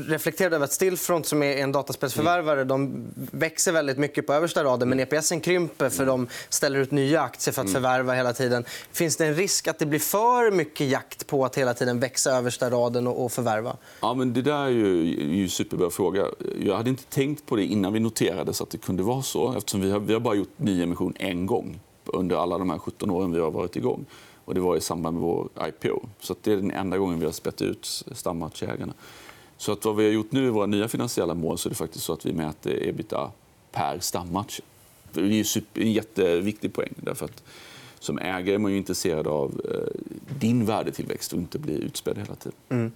reflekterade 0.08 0.56
över 0.56 0.64
att 0.64 0.72
Stillfront, 0.72 1.26
som 1.26 1.42
är 1.42 1.56
en 1.56 1.72
dataspelsförvärvare, 1.72 2.64
de 2.64 3.04
växer 3.30 3.72
väldigt 3.72 3.98
mycket 3.98 4.26
på 4.26 4.32
översta 4.32 4.64
raden 4.64 4.88
men 4.88 5.00
EPSen 5.00 5.40
krymper 5.40 5.88
för 5.88 6.06
de 6.06 6.28
ställer 6.48 6.78
ut 6.78 6.90
nya 6.90 7.20
aktier 7.20 7.52
för 7.52 7.62
att 7.62 7.68
mm. 7.68 7.82
förvärva 7.82 8.14
hela 8.14 8.32
tiden. 8.32 8.64
Finns 8.92 9.16
det 9.16 9.26
en 9.26 9.34
risk 9.34 9.68
att 9.68 9.78
det 9.78 9.86
blir 9.86 9.98
för 9.98 10.50
mycket 10.50 10.88
jakt 10.88 11.26
på 11.26 11.44
att 11.44 11.58
hela 11.58 11.74
tiden 11.74 12.00
växa 12.00 12.30
översta 12.30 12.70
raden 12.70 13.06
och 13.06 13.32
förvärva? 13.32 13.76
Ja, 14.00 14.14
men 14.14 14.32
det 14.32 14.42
där 14.42 14.64
är 14.64 14.68
ju, 14.68 15.42
en 15.42 15.48
superbra 15.48 15.90
fråga. 15.90 16.24
Jag 16.60 16.76
hade 16.76 16.90
inte 16.90 17.04
tänkt 17.04 17.46
på 17.46 17.56
det 17.56 17.64
innan 17.64 17.92
vi 17.92 18.00
noterades 18.00 18.60
att 18.60 18.70
det 18.70 18.78
kunde 18.78 19.02
vara 19.02 19.22
så 19.22 19.54
eftersom 19.56 19.80
vi 19.80 19.90
har, 19.90 20.00
vi 20.00 20.12
har 20.12 20.20
bara 20.20 20.34
gjort 20.34 20.58
nyemission 20.58 21.14
en 21.18 21.46
gång 21.46 21.80
under 22.08 22.36
alla 22.36 22.58
de 22.58 22.70
här 22.70 22.78
17 22.78 23.10
åren 23.10 23.32
vi 23.32 23.40
har 23.40 23.50
varit 23.50 23.76
igång. 23.76 24.04
Och 24.44 24.54
det 24.54 24.60
var 24.60 24.76
i 24.76 24.80
samband 24.80 25.14
med 25.14 25.22
vår 25.22 25.48
IPO. 25.68 26.08
Så 26.20 26.34
det 26.42 26.52
är 26.52 26.56
den 26.56 26.70
enda 26.70 26.98
gången 26.98 27.18
vi 27.18 27.24
har 27.24 27.32
spett 27.32 27.62
ut 27.62 28.04
stammatchägarna. 28.12 28.94
Så 29.56 29.72
att 29.72 29.84
vad 29.84 29.96
vi 29.96 30.04
har 30.04 30.12
gjort 30.12 30.32
nu 30.32 30.46
i 30.46 30.50
våra 30.50 30.66
nya 30.66 30.88
finansiella 30.88 31.34
mål 31.34 31.58
så 31.58 31.68
är 31.68 31.70
det 31.70 31.76
faktiskt 31.76 32.04
så 32.04 32.12
att 32.12 32.26
vi 32.26 32.32
mäter 32.32 32.88
ebitda 32.88 33.30
per 33.72 33.98
stammatch. 34.00 34.60
Det 35.12 35.20
är 35.20 35.62
en 35.74 35.92
jätteviktig 35.92 36.72
poäng. 36.72 36.92
Därför 36.96 37.24
att 37.24 37.42
som 37.98 38.18
ägare 38.18 38.54
är 38.54 38.58
man 38.58 38.70
ju 38.70 38.76
intresserad 38.76 39.26
av 39.26 39.60
eh, 39.70 40.00
din 40.38 40.64
värdetillväxt 40.64 41.32
och 41.32 41.38
inte 41.38 41.58
bli 41.58 41.74
utspädd 41.74 42.18
hela 42.18 42.34
tiden. 42.34 42.58
Mm. 42.68 42.92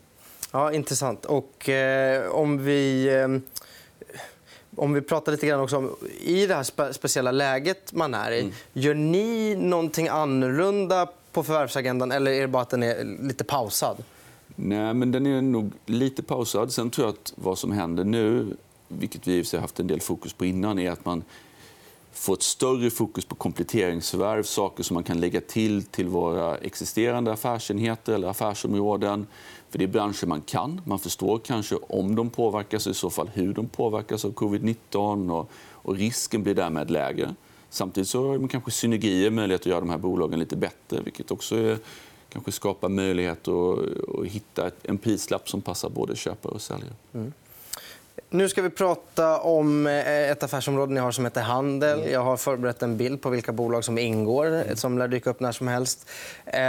Ja, 0.53 0.73
intressant. 0.73 1.25
Och, 1.25 1.69
eh, 1.69 2.31
om 2.31 2.65
vi... 2.65 3.09
Eh, 3.09 3.29
om 4.81 4.93
vi 4.93 5.01
pratar 5.01 5.33
lite 5.33 5.47
grann 5.47 5.61
också 5.61 5.77
om 5.77 5.97
i 6.21 6.47
det 6.47 6.55
här 6.55 6.63
spe 6.63 6.93
speciella 6.93 7.31
läget 7.31 7.93
man 7.93 8.15
är 8.15 8.31
i. 8.31 8.41
Mm. 8.41 8.53
Gör 8.73 8.95
ni 8.95 9.55
någonting 9.55 10.09
annorlunda 10.09 11.09
på 11.33 11.43
förvärvsagendan 11.43 12.13
eller 12.13 12.31
är 12.31 12.41
det 12.41 12.49
bara 12.49 12.63
att 12.63 12.71
den 12.71 12.83
är 12.83 13.05
lite 13.23 13.45
pausad? 13.45 14.05
Nej, 14.57 14.95
men 14.95 15.13
den 15.13 15.27
är 15.27 15.43
nog 15.43 15.73
lite 15.87 16.23
pausad. 16.23 16.73
Sen 16.73 16.91
tror 16.91 17.07
jag 17.07 17.15
att 17.15 17.33
vad 17.37 17.59
som 17.59 17.73
händer 17.73 18.05
nu, 18.05 18.57
vilket 18.89 19.27
vi 19.27 19.45
har 19.53 19.59
haft 19.59 19.81
en 19.81 19.87
del 19.87 20.01
fokus 20.01 20.33
på 20.33 20.45
innan, 20.45 20.79
är 20.79 20.91
att 20.91 21.05
man 21.05 21.25
få 22.13 22.33
ett 22.33 22.43
större 22.43 22.91
fokus 22.91 23.25
på 23.25 23.35
kompletteringsförvärv, 23.35 24.43
saker 24.43 24.83
som 24.83 24.95
man 24.95 25.05
kan 25.05 25.21
lägga 25.21 25.41
till 25.41 25.83
till 25.83 26.09
våra 26.09 26.57
existerande 26.57 27.33
affärsenheter 27.33 28.13
eller 28.13 28.29
affärsområden. 28.29 29.27
För 29.71 29.79
Det 29.79 29.85
är 29.85 29.89
branscher 29.89 30.27
man 30.27 30.41
kan. 30.41 30.81
Man 30.85 30.99
förstår 30.99 31.39
kanske 31.39 31.77
om 31.77 32.15
de 32.15 32.31
påverkas 32.31 32.87
och 32.87 32.91
i 32.91 32.95
så 32.95 33.11
fall 33.11 33.31
hur 33.35 33.55
de 33.55 33.69
påverkas 33.69 34.25
av 34.25 34.35
covid-19. 34.35 35.31
Och, 35.31 35.51
och, 35.73 35.97
risken 35.97 36.43
blir 36.43 36.55
därmed 36.55 36.91
lägre. 36.91 37.35
Samtidigt 37.71 38.09
så 38.09 38.29
har 38.29 38.39
man 38.39 38.49
kanske 38.49 38.71
synergier, 38.71 39.31
möjlighet 39.31 39.61
att 39.61 39.67
göra 39.67 39.81
de 39.81 39.91
här 39.91 39.99
bolagen 39.99 40.39
lite 40.39 40.57
bättre 40.57 41.01
vilket 41.03 41.31
också 41.31 41.57
är, 41.57 41.79
kanske 42.29 42.53
skapar 42.53 42.89
möjlighet 42.89 43.49
att, 43.49 43.79
att 44.19 44.27
hitta 44.27 44.71
en 44.83 44.99
prislapp 44.99 45.49
som 45.49 45.61
passar 45.61 45.91
både 45.91 46.17
köpare 46.17 46.53
och 46.53 46.63
säljare. 46.63 46.93
Mm. 47.13 47.33
Nu 48.31 48.49
ska 48.49 48.63
vi 48.63 48.71
prata 48.71 49.41
om 49.41 49.87
eh, 49.87 50.31
ett 50.31 50.43
affärsområde 50.43 50.95
ni 50.95 51.01
har 51.01 51.13
som 51.13 51.25
heter 51.25 51.41
handel. 51.41 51.99
Mm. 51.99 52.13
Jag 52.13 52.25
har 52.25 52.37
förberett 52.37 52.83
en 52.83 52.97
bild 52.97 53.23
på 53.23 53.31
vilka 53.31 53.53
bolag 53.53 53.85
som 53.85 53.99
ingår, 53.99 54.47
mm. 54.47 54.77
som 54.77 54.99
lär 54.99 55.09
dyka 55.09 55.31
upp 55.31 55.41
när 55.41 55.53
som 55.53 55.69
helst. 55.69 56.09
Eh, 56.47 56.61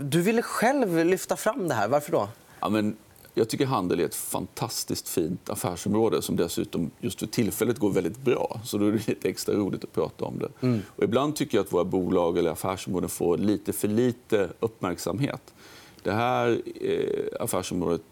du 0.00 0.22
ville 0.22 0.42
själv 0.42 1.04
lyfta 1.04 1.36
fram 1.36 1.68
det 1.68 1.74
här. 1.74 1.88
Varför 1.88 2.12
då? 2.12 2.28
Ja, 2.60 2.68
men 2.68 2.96
jag 3.34 3.48
tycker 3.48 3.66
handel 3.66 4.00
är 4.00 4.04
ett 4.04 4.14
fantastiskt 4.14 5.08
fint 5.08 5.50
affärsområde 5.50 6.22
som 6.22 6.36
dessutom 6.36 6.90
just 7.00 7.18
för 7.18 7.26
tillfället 7.26 7.78
går 7.78 7.90
väldigt 7.90 8.18
bra. 8.18 8.60
Så 8.64 8.78
då 8.78 8.86
är 8.86 8.92
det 8.92 9.08
lite 9.08 9.28
extra 9.28 9.54
roligt 9.54 9.84
att 9.84 9.92
prata 9.92 10.24
om 10.24 10.38
det. 10.38 10.66
Mm. 10.66 10.80
Och 10.86 11.04
ibland 11.04 11.36
tycker 11.36 11.58
jag 11.58 11.64
att 11.64 11.72
våra 11.72 11.84
bolag 11.84 12.38
eller 12.38 12.50
affärsområden 12.50 13.08
får 13.08 13.38
lite 13.38 13.72
för 13.72 13.88
lite 13.88 14.48
uppmärksamhet. 14.60 15.54
Det 16.02 16.12
här 16.12 16.62
eh, 16.80 17.42
affärsområdet 17.44 18.02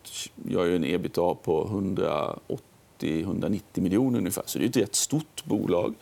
gör 0.44 0.64
ju 0.64 0.76
en 0.76 0.84
ebitda 0.84 1.34
på 1.34 1.86
180-190 2.98 3.60
miljoner 3.74 4.18
ungefär. 4.18 4.42
Så 4.46 4.58
det 4.58 4.64
är 4.64 4.68
ett 4.68 4.76
rätt 4.76 4.94
stort 4.94 5.44
bolag. 5.44 5.94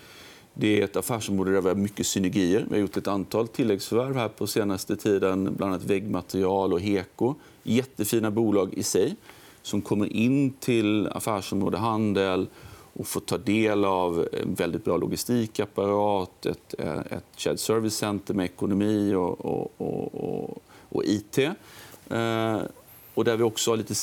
Det 0.54 0.80
är 0.80 0.84
ett 0.84 0.96
affärsområde 0.96 1.52
där 1.52 1.60
vi 1.60 1.68
har 1.68 1.74
mycket 1.74 2.06
synergier. 2.06 2.66
Vi 2.68 2.74
har 2.74 2.80
gjort 2.80 2.96
ett 2.96 3.08
antal 3.08 3.48
tilläggsförvärv 3.48 4.16
här 4.16 4.28
på 4.28 4.46
senaste 4.46 4.96
tiden, 4.96 5.54
bland 5.56 5.74
annat 5.74 5.84
väggmaterial 5.84 6.72
och 6.72 6.80
Heko. 6.80 7.34
Jättefina 7.62 8.30
bolag 8.30 8.74
i 8.74 8.82
sig 8.82 9.16
som 9.62 9.82
kommer 9.82 10.12
in 10.12 10.50
till 10.50 11.08
affärsområde 11.08 11.78
handel 11.78 12.46
och 12.92 13.06
får 13.06 13.20
ta 13.20 13.38
del 13.38 13.84
av 13.84 14.28
en 14.32 14.54
väldigt 14.54 14.84
bra 14.84 14.96
logistikapparat, 14.96 16.46
ett, 16.46 16.74
eh, 16.78 16.98
ett 16.98 17.24
shared 17.36 17.60
service 17.60 17.96
center 17.96 18.34
med 18.34 18.44
ekonomi 18.44 19.14
och, 19.14 19.44
och, 19.44 19.80
och, 19.80 20.62
och 20.88 21.04
IT. 21.04 21.38
Eh, 22.10 22.62
och 23.14 23.24
där 23.24 23.36
vi 23.36 23.42
också 23.42 23.70
har 23.70 23.76
lite 23.76 23.94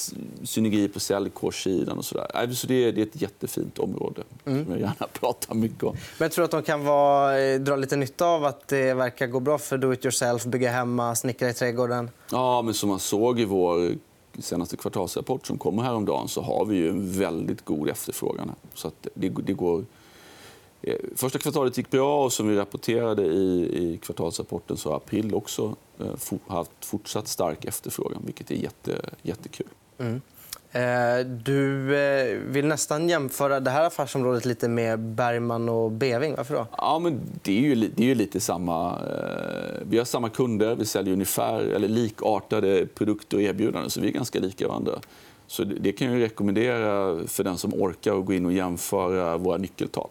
synergi 0.44 0.88
på 0.88 1.00
säljkurssidan 1.00 1.98
och 1.98 2.06
sådär. 2.06 2.54
Så 2.54 2.68
det 2.68 2.74
är, 2.86 3.00
ett 3.00 3.22
jättefint 3.22 3.80
område 3.80 4.24
mm. 4.46 4.64
som 4.64 4.72
jag 4.72 4.82
gärna 4.82 5.08
pratar 5.14 5.56
mycket 5.56 5.84
om. 5.84 5.92
Men 5.92 6.26
jag 6.26 6.32
tror 6.32 6.46
att 6.46 6.52
de 6.52 6.64
kan 6.64 6.86
vara, 6.86 7.40
eh, 7.40 7.60
dra 7.60 7.76
lite 7.76 7.96
nytta 7.96 8.26
av 8.26 8.46
att 8.46 8.68
det 8.68 8.94
verkar 8.94 9.28
gå 9.28 9.40
bra 9.40 9.58
för 9.58 9.78
do 9.78 9.94
it 9.94 10.06
yourself, 10.06 10.46
bygga 10.46 10.72
hemma, 10.72 11.16
snickra 11.16 11.50
i 11.50 11.54
trädgården? 11.54 12.10
Ja, 12.32 12.62
men 12.62 12.74
som 12.74 12.90
man 12.90 13.00
såg 13.00 13.40
i 13.40 13.46
vår 13.46 13.96
senaste 14.40 14.78
kvartalsrapport 14.78 15.48
som 15.48 15.58
kommer 15.58 15.84
häromdagen 15.84 16.28
så 16.28 16.42
har 16.42 16.66
vi 16.66 16.76
ju 16.76 16.90
en 16.90 17.20
väldigt 17.20 17.66
god 17.66 17.90
efterfrågan. 17.90 18.52
Så 18.74 18.92
det, 19.14 19.30
det 19.30 19.54
går 19.54 19.86
första 21.16 21.40
kvartalet 21.40 21.78
gick 21.78 21.92
bra 21.92 22.24
och 22.24 22.34
som 22.34 22.48
vi 22.48 22.56
rapporterade 22.56 23.24
i, 23.24 23.70
i 23.78 23.98
kvartalsrapporten 23.98 24.78
så 24.78 24.90
har 24.90 24.98
april 24.98 25.34
också 25.34 25.76
eh, 26.00 26.38
haft 26.48 26.72
fortsatt 26.86 27.28
stark 27.28 27.66
efterfrågan, 27.66 28.22
vilket 28.26 28.52
är 28.52 28.56
jätte, 28.56 29.02
jättekul. 29.22 29.68
Mm. 29.98 30.22
Eh, 30.72 31.26
du 31.26 31.86
vill 32.48 32.66
nästan 32.66 33.10
jämföra 33.10 33.60
det 33.60 33.72
här 33.72 33.86
affärsområdet 33.88 34.46
lite 34.46 34.68
med 34.68 35.00
Bergman 35.00 35.70
och 35.70 35.92
Beving. 35.92 36.36
Varför 36.36 36.56
då? 36.56 36.68
Ja, 36.78 37.00
men 37.00 37.22
det, 37.44 37.58
är 37.58 37.62
ju, 37.62 37.76
det 37.76 38.04
är 38.04 38.08
ju 38.08 38.16
lite 38.16 38.40
samma... 38.40 39.00
Vi 39.84 39.98
har 39.98 40.06
samma 40.06 40.30
kunder, 40.30 40.76
vi 40.76 40.86
säljer 40.86 41.14
ungefär 41.14 41.60
eller 41.60 41.88
likartade 41.88 42.86
produkter 42.86 43.38
och 43.38 43.44
erbjudanden. 43.44 43.90
Så 43.90 44.02
vi 44.02 44.08
är 44.08 44.12
ganska 44.12 44.40
lika 44.40 44.68
varandra. 44.68 44.92
Så 45.48 45.64
det 45.64 45.92
kan 45.92 46.12
jag 46.12 46.22
rekommendera 46.22 47.20
för 47.28 47.44
den 47.44 47.58
som 47.58 47.74
orkar 47.74 48.20
att 48.20 48.26
gå 48.26 48.34
in 48.34 48.46
och 48.46 48.54
jämföra 48.54 49.38
våra 49.38 49.58
nyckeltal. 49.58 50.10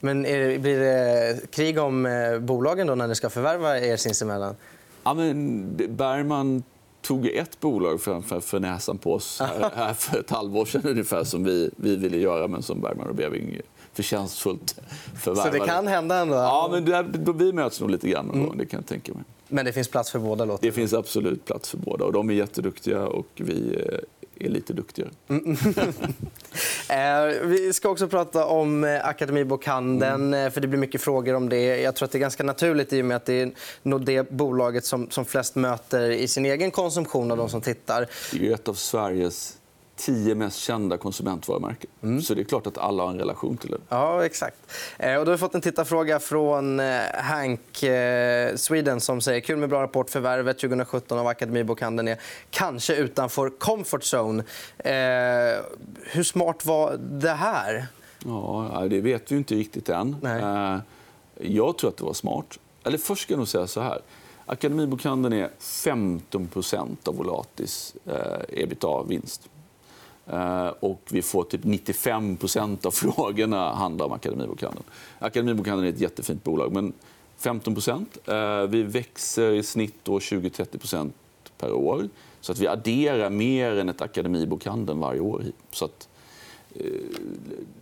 Men 0.00 0.22
det, 0.22 0.60
blir 0.60 0.78
det 0.78 1.50
krig 1.50 1.78
om 1.78 2.06
eh, 2.06 2.38
bolagen 2.38 2.86
då 2.86 2.94
när 2.94 3.08
ni 3.08 3.14
ska 3.14 3.30
förvärva 3.30 3.78
er 3.78 3.96
sinsemellan? 3.96 4.56
Ja, 5.02 5.14
men 5.14 5.66
Bergman 5.96 6.62
tog 7.02 7.26
ett 7.26 7.60
bolag 7.60 8.00
framför 8.00 8.40
för 8.40 8.60
näsan 8.60 8.98
på 8.98 9.14
oss 9.14 9.40
här, 9.74 9.94
för 9.94 10.20
ett 10.20 10.30
halvår 10.30 10.64
sedan 10.64 10.82
ungefär 10.84 11.24
som 11.24 11.44
vi, 11.44 11.70
vi 11.76 11.96
ville 11.96 12.16
göra 12.16 12.48
men 12.48 12.62
som 12.62 12.80
Bergman 12.80 13.08
och 13.08 13.14
Beving 13.14 13.60
förtjänstfullt 13.92 14.80
förvärvade. 15.20 15.58
Så 15.58 15.64
det 15.64 15.70
kan 15.70 15.86
hända 15.86 16.16
ändå? 16.16 16.34
Ja, 16.34 16.68
men 16.72 16.84
det, 16.84 17.02
då, 17.02 17.32
vi 17.32 17.52
möts 17.52 17.80
nog 17.80 17.90
lite 17.90 18.08
grann. 18.08 18.30
Mm. 18.30 18.58
Det 18.58 18.66
kan 18.66 18.80
jag 18.80 18.86
tänka 18.86 19.14
mig. 19.14 19.22
Men 19.48 19.64
det 19.64 19.72
finns 19.72 19.88
plats 19.88 20.10
för 20.10 20.18
båda? 20.18 20.44
Låter 20.44 20.66
det 20.66 20.72
finns 20.72 20.92
absolut 20.92 21.44
plats 21.44 21.70
för 21.70 21.78
båda. 21.78 22.04
Och 22.04 22.12
de 22.12 22.30
är 22.30 22.34
jätteduktiga 22.34 23.06
och 23.06 23.26
vi 23.34 23.78
är 24.40 24.48
lite 24.48 24.72
duktigare. 24.72 25.10
Mm. 25.28 25.56
Eh, 26.88 27.46
vi 27.46 27.72
ska 27.72 27.88
också 27.88 28.08
prata 28.08 28.46
om 28.46 28.84
eh, 28.84 29.06
Akademibokhandeln. 29.06 30.26
Mm. 30.26 30.46
Eh, 30.46 30.52
för 30.52 30.60
det 30.60 30.68
blir 30.68 30.78
mycket 30.78 31.00
frågor 31.00 31.34
om 31.34 31.48
det. 31.48 31.80
Jag 31.80 31.96
tror 31.96 32.06
att 32.06 32.12
det 32.12 32.18
är 32.18 32.20
ganska 32.20 32.42
naturligt 32.42 32.92
i 32.92 33.00
och 33.00 33.04
med 33.04 33.16
att 33.16 33.26
det 33.26 33.42
är 33.42 33.52
nog 33.82 34.04
det 34.04 34.30
bolaget 34.30 34.84
som, 34.84 35.10
som 35.10 35.24
flest 35.24 35.54
möter 35.54 36.10
i 36.10 36.28
sin 36.28 36.46
egen 36.46 36.70
konsumtion 36.70 37.30
av 37.30 37.36
de 37.36 37.48
som 37.48 37.60
tittar. 37.60 38.06
Det 38.32 38.48
är 38.48 38.54
ett 38.54 38.68
av 38.68 38.74
Sveriges 38.74 39.59
tio 40.00 40.34
mest 40.34 40.58
kända 40.58 40.98
konsumentvarumärken. 40.98 41.90
Mm. 42.02 42.22
Så 42.22 42.34
det 42.34 42.40
är 42.40 42.44
klart 42.44 42.66
att 42.66 42.78
alla 42.78 43.02
har 43.02 43.10
en 43.10 43.18
relation 43.18 43.56
till 43.56 43.70
det. 43.70 43.78
Ja, 43.88 44.24
exakt. 44.24 44.56
Eh, 44.98 45.16
och 45.16 45.24
då 45.24 45.30
har 45.30 45.36
vi 45.36 45.38
fått 45.38 45.54
en 45.54 45.60
tittarfråga 45.60 46.20
från 46.20 46.80
eh, 46.80 47.00
Hank 47.14 47.82
eh, 47.82 48.56
Sweden 48.56 49.00
som 49.00 49.20
säger 49.20 49.40
kul 49.40 49.56
med 49.56 49.68
bra 49.68 49.82
rapport. 49.82 50.10
Förvärvet 50.10 50.58
2017 50.58 51.18
av 51.18 51.26
Akademibokhandeln 51.26 52.08
är 52.08 52.18
kanske 52.50 52.96
utanför 52.96 53.50
comfort 53.50 54.02
zone. 54.14 54.44
Hur 56.02 56.22
smart 56.22 56.66
var 56.66 56.96
det 56.96 57.32
här? 57.32 57.86
Ja, 58.24 58.86
det 58.90 59.00
vet 59.00 59.32
vi 59.32 59.36
inte 59.36 59.54
riktigt 59.54 59.88
än. 59.88 60.16
Nej. 60.22 60.78
Jag 61.40 61.78
tror 61.78 61.90
att 61.90 61.96
det 61.96 62.04
var 62.04 62.12
smart. 62.12 62.58
Eller 62.84 62.98
först 62.98 63.22
ska 63.22 63.32
jag 63.32 63.38
nog 63.38 63.48
säga 63.48 63.66
så 63.66 63.80
här. 63.80 64.00
Akademibokhandeln 64.46 65.34
är 65.34 65.50
15 65.58 66.48
av 67.04 67.16
Volatis 67.16 67.94
ebitda-vinst. 68.48 69.48
Eh, 70.32 70.68
och 70.80 71.02
vi 71.10 71.22
får 71.22 71.44
typ 71.44 71.64
95% 71.64 72.86
av 72.86 72.90
frågorna 73.14 73.74
handlar 73.74 74.06
om 74.06 74.12
Akademibokhandeln. 74.12 74.84
Akademibokhandeln 75.18 75.88
är 75.88 75.92
ett 75.92 76.00
jättefint 76.00 76.44
bolag, 76.44 76.72
men 76.72 76.92
15 77.36 77.76
eh, 78.26 78.62
Vi 78.68 78.82
växer 78.82 79.52
i 79.52 79.62
snitt 79.62 80.04
20-30% 80.04 81.10
per 81.58 81.72
år. 81.72 82.08
Så 82.40 82.52
att 82.52 82.58
vi 82.58 82.66
adderar 82.66 83.30
mer 83.30 83.76
än 83.76 83.88
ett 83.88 84.00
Akademibokhandeln 84.00 85.00
varje 85.00 85.20
år. 85.20 85.44
Så 85.70 85.84
att, 85.84 86.08
eh, 86.74 86.84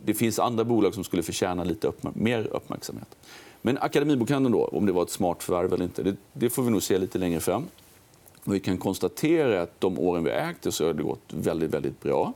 det 0.05 0.13
finns 0.13 0.39
andra 0.39 0.63
bolag 0.63 0.93
som 0.93 1.03
skulle 1.03 1.23
förtjäna 1.23 1.63
lite 1.63 1.87
uppmär 1.87 2.11
mer 2.15 2.47
uppmärksamhet. 2.47 3.15
Men 3.61 3.77
Akademibokhandeln, 3.77 4.51
då, 4.51 4.65
om 4.65 4.85
det 4.85 4.91
var 4.91 5.03
ett 5.03 5.09
smart 5.09 5.43
förvärv 5.43 5.73
eller 5.73 5.83
inte, 5.83 6.03
det, 6.03 6.15
det, 6.33 6.49
får 6.49 6.63
vi 6.63 6.71
nog 6.71 6.83
se 6.83 6.97
lite 6.97 7.17
längre 7.17 7.39
fram. 7.39 7.67
Och 8.43 8.53
vi 8.53 8.59
kan 8.59 8.77
konstatera 8.77 9.61
att 9.61 9.81
de 9.81 9.99
åren 9.99 10.23
vi 10.23 10.29
ägt 10.29 10.61
det 10.61 10.71
så 10.71 10.85
har 10.85 10.93
det 10.93 11.03
gått 11.03 11.33
väldigt, 11.33 11.73
väldigt 11.73 12.01
bra. 12.01 12.33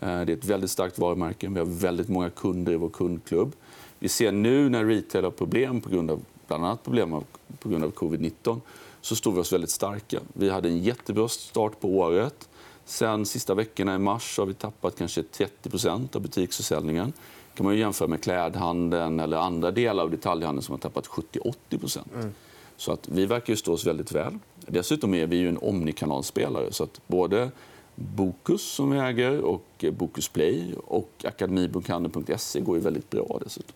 Eh, 0.00 0.06
det 0.06 0.32
är 0.32 0.36
ett 0.36 0.44
väldigt 0.44 0.70
starkt 0.70 0.98
varumärke. 0.98 1.48
Vi 1.48 1.58
har 1.58 1.66
väldigt 1.66 2.08
många 2.08 2.30
kunder 2.30 2.72
i 2.72 2.76
vår 2.76 2.88
kundklubb. 2.88 3.52
Vi 3.98 4.08
ser 4.08 4.32
nu 4.32 4.68
när 4.68 4.84
retail 4.84 5.24
har 5.24 5.30
problem 5.30 5.80
på 5.80 5.90
grund 5.90 6.10
av 6.10 6.20
bland 6.46 6.64
annat 6.64 6.82
problem 6.82 7.24
på 7.58 7.68
grund 7.68 7.84
av 7.84 7.92
covid-19 7.92 8.60
så 9.00 9.16
står 9.16 9.32
vi 9.32 9.40
oss 9.40 9.52
väldigt 9.52 9.70
starka. 9.70 10.20
Vi 10.32 10.50
hade 10.50 10.68
en 10.68 10.78
jättebra 10.78 11.28
start 11.28 11.80
på 11.80 11.88
året. 11.88 12.48
Sen 12.84 13.26
sista 13.26 13.54
veckorna 13.54 13.94
i 13.94 13.98
mars 13.98 14.38
har 14.38 14.46
vi 14.46 14.54
tappat 14.54 14.96
kanske 14.98 15.22
30% 15.22 16.16
av 16.16 16.22
butiksförsäljningen. 16.22 17.12
Det 17.50 17.56
kan 17.56 17.66
man 17.66 17.76
jämföra 17.76 18.08
med 18.08 18.22
klädhandeln 18.22 19.20
eller 19.20 19.36
andra 19.36 19.70
delar 19.70 20.02
av 20.02 20.10
detaljhandeln 20.10 20.62
som 20.62 20.72
har 20.72 20.78
tappat 20.78 21.06
70-80 21.06 21.98
mm. 22.14 22.34
Så 22.76 22.92
att 22.92 23.08
vi 23.08 23.26
verkar 23.26 23.54
stå 23.54 23.72
oss 23.72 23.86
väldigt 23.86 24.12
väl. 24.12 24.38
Dessutom 24.66 25.14
är 25.14 25.26
vi 25.26 25.36
ju 25.36 25.48
en 25.48 25.58
omnikanalspelare. 25.58 26.72
Så 26.72 26.84
att 26.84 27.00
både 27.06 27.50
Bokus 27.94 28.62
som 28.62 28.90
vi 28.90 28.98
äger 28.98 29.40
och 29.40 29.84
Bokus 29.92 30.28
Play 30.28 30.74
och 30.86 31.10
akademibokhandeln.se 31.24 32.60
går 32.60 32.76
ju 32.76 32.82
väldigt 32.82 33.10
bra 33.10 33.38
dessutom. 33.44 33.74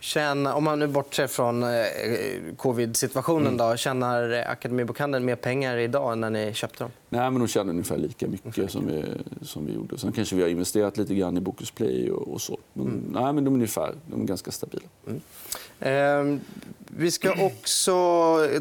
Tjänar, 0.00 0.54
om 0.54 0.64
man 0.64 0.78
nu 0.78 0.86
bortser 0.86 1.26
från 1.26 1.62
eh, 1.62 1.68
covid-situationen, 2.56 3.46
mm. 3.46 3.56
då, 3.56 3.76
tjänar 3.76 4.44
Akademibokhandeln 4.46 5.24
mer 5.24 5.36
pengar 5.36 5.76
idag 5.76 6.12
än 6.12 6.20
när 6.20 6.30
ni 6.30 6.54
köpte 6.54 6.84
dem? 6.84 6.90
Nej, 7.08 7.30
men 7.30 7.38
de 7.38 7.48
tjänar 7.48 7.70
ungefär 7.70 7.96
lika 7.96 8.26
mycket 8.26 8.70
som 8.70 8.86
vi, 8.86 9.04
som 9.42 9.66
vi 9.66 9.72
gjorde. 9.72 9.98
Sen 9.98 10.12
kanske 10.12 10.36
vi 10.36 10.42
har 10.42 10.48
investerat 10.48 10.96
lite 10.96 11.14
grann 11.14 11.36
i 11.36 11.40
Bokus 11.40 11.70
Play 11.70 12.10
och, 12.10 12.28
och 12.28 12.40
så. 12.40 12.58
Men, 12.72 12.86
mm. 12.86 13.04
nej, 13.08 13.32
men 13.32 13.44
de 13.44 13.54
är 13.54 13.56
ungefär 13.56 13.94
de 14.06 14.22
är 14.22 14.26
ganska 14.26 14.50
stabila. 14.50 14.86
Mm. 15.06 15.20
Eh, 15.80 16.38
vi 16.98 17.10
ska 17.10 17.32
också 17.44 17.92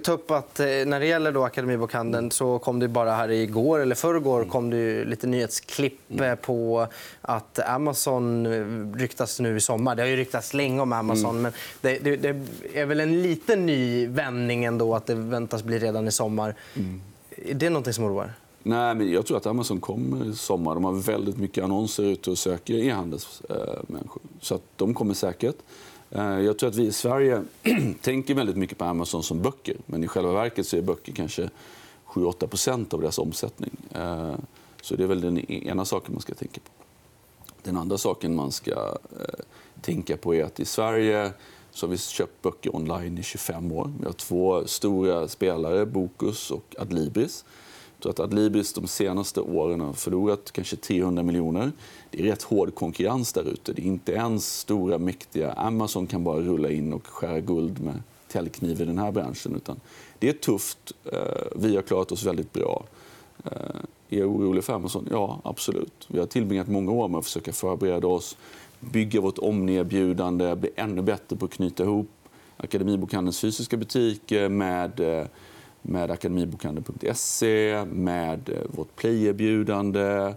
ta 0.04 0.12
upp 0.12 0.32
att 0.32 0.60
eh, 0.60 0.66
när 0.66 1.00
det 1.00 1.06
gäller 1.06 1.32
då 1.32 1.44
Akademibokhandeln 1.44 2.32
så 2.32 2.60
kom 2.60 2.80
det 2.80 2.88
bara 2.88 3.12
här 3.12 3.32
igår 3.32 3.80
eller 3.80 3.96
förrgår 3.96 4.38
mm. 4.38 4.50
kom 4.50 4.70
det 4.70 5.06
lite 5.06 5.28
nyhetsklipp 5.28 6.00
mm. 6.12 6.32
eh, 6.32 6.36
på 6.36 6.88
att 7.22 7.60
Amazon 7.60 8.46
eh, 8.46 8.98
ryktas 9.00 9.40
nu 9.40 9.58
i 9.58 9.62
sommar. 9.62 9.96
Det 9.96 10.02
har 10.02 10.08
ju 10.08 10.16
ryktats 10.16 10.54
länge 10.54 10.82
om 10.82 10.94
Amazon. 10.94 11.30
Mm. 11.30 11.42
men 11.42 11.52
det, 11.82 12.00
det, 12.00 12.16
det, 12.16 12.36
är 12.74 12.86
väl 12.86 13.00
en 13.00 13.22
liten 13.22 13.66
ny 13.66 14.08
vändning 14.08 14.66
ändå 14.66 14.96
att 14.96 15.06
det 15.06 15.16
väntas 15.16 15.64
bli 15.64 15.80
redan 15.80 16.08
i 16.08 16.12
sommar. 16.12 16.56
Mm. 16.76 17.02
Är 17.30 17.54
det 17.54 17.70
något 17.70 17.96
som 17.96 18.04
oroar? 18.06 18.34
Nej, 18.64 18.96
men 18.96 19.12
jag 19.12 19.26
tror 19.26 19.38
att 19.38 19.46
Amazon 19.46 19.80
kommer 19.80 20.26
i 20.26 20.36
sommar. 20.36 20.74
De 20.74 20.84
har 20.84 20.94
väldigt 20.94 21.38
mycket 21.38 21.64
annonser 21.64 22.04
ute 22.04 22.32
och 22.32 22.38
söker 22.38 22.74
e-handelsmänniskor. 22.74 24.22
Så 24.42 24.56
att 24.56 24.64
de 24.76 24.94
kommer 24.94 25.14
säkert. 25.14 25.56
Eh, 26.16 26.40
jag 26.40 26.60
tror 26.60 26.70
att 26.70 26.76
vi 26.76 26.86
i 26.86 26.92
Sverige 26.92 27.44
tänker 28.02 28.34
väldigt 28.34 28.58
mycket 28.58 28.78
på 28.78 28.86
Amazon 28.86 29.24
som 29.24 29.42
böcker. 29.42 29.76
Men 29.86 30.04
i 30.04 30.08
själva 30.08 30.32
verket 30.32 30.68
så 30.68 30.78
är 30.78 30.82
böcker 30.82 31.14
kanske 31.14 31.50
7-8% 32.08 32.94
av 32.94 33.02
deras 33.02 33.20
omsättning. 33.20 33.72
Eh, 33.94 34.36
så 34.82 34.96
det 34.96 35.04
är 35.04 35.08
väl 35.08 35.22
den 35.22 35.38
e-, 35.38 35.68
ena 35.68 35.86
saken 35.86 36.14
man 36.14 36.22
ska 36.22 36.34
tänka 36.34 36.62
på. 36.62 36.70
Den 37.64 37.78
andra 37.78 37.98
saken 37.98 38.36
man 38.36 38.52
ska 38.52 38.72
eh, 38.72 39.44
tänka 39.82 40.18
på 40.18 40.36
är 40.36 40.44
att 40.44 40.60
i 40.60 40.66
Sverige 40.66 41.32
så 41.72 41.86
har 41.86 41.92
vi 41.92 41.98
köpt 41.98 42.42
böcker 42.42 42.76
online 42.76 43.18
i 43.18 43.24
25 43.24 43.72
år. 43.72 43.92
Vi 44.00 44.06
har 44.06 44.14
två 44.14 44.68
stora 44.68 45.28
spelare, 45.28 45.86
Bokus 45.86 46.52
och 46.52 46.76
Adlibris 46.80 47.46
tror 48.00 48.12
att 48.12 48.20
Adlibris 48.20 48.74
de 48.74 48.88
senaste 48.88 49.42
åren 49.42 49.82
har 49.82 49.94
förlorat 49.94 50.52
kanske 50.52 50.76
300 50.76 51.24
miljoner. 51.24 51.72
Det 52.12 52.20
är 52.20 52.24
rätt 52.24 52.44
hård 52.44 52.76
konkurrens 52.76 53.34
där 53.34 53.44
ute. 53.44 53.74
Det 53.74 53.82
är 53.82 53.86
inte 53.86 54.12
ens 54.12 54.60
stora, 54.60 54.98
mäktiga 54.98 55.52
Amazon 55.52 56.08
kan 56.08 56.24
bara 56.24 56.40
rulla 56.40 56.70
in 56.70 56.94
och 56.94 57.08
skära 57.08 57.40
guld 57.40 57.82
med 57.82 58.02
täljkniv 58.28 58.82
i 58.82 58.86
den 58.86 58.98
här 58.98 59.12
branschen. 59.12 59.56
Utan 59.56 59.80
det 60.20 60.30
är 60.30 60.34
tufft. 60.34 60.94
Eh, 61.06 61.20
vi 61.56 61.76
har 61.76 61.82
klarat 61.82 62.12
oss 62.12 62.24
väldigt 62.24 62.54
bra. 62.54 62.84
Eh, 63.46 63.52
är 64.10 64.20
jag 64.20 64.30
orolig 64.30 64.64
för 64.64 64.74
Amazon? 64.74 65.08
Ja, 65.12 65.40
absolut. 65.44 66.08
Vi 66.08 66.20
har 66.20 66.26
tillbringat 66.26 66.68
många 66.68 66.92
år 66.92 67.08
med 67.08 67.18
att 67.18 67.26
försöka 67.26 67.54
förbereda 67.54 68.08
oss, 68.08 68.38
bygga 68.80 69.22
vårt 69.22 69.38
omni-erbjudande, 69.38 70.56
bli 70.56 70.70
ännu 70.76 71.02
bättre 71.02 71.36
på 71.36 71.46
att 71.46 71.52
knyta 71.52 71.84
ihop 71.84 72.10
Akademibokhandelns 72.58 73.40
fysiska 73.40 73.78
butiker 73.78 74.50
med 74.50 75.00
eh, 75.00 75.26
med 75.88 76.12
akademibokhandeln.se, 76.12 77.86
med 77.86 78.50
eh, 78.50 78.56
vårt 78.66 78.96
playerbjudande, 78.96 80.34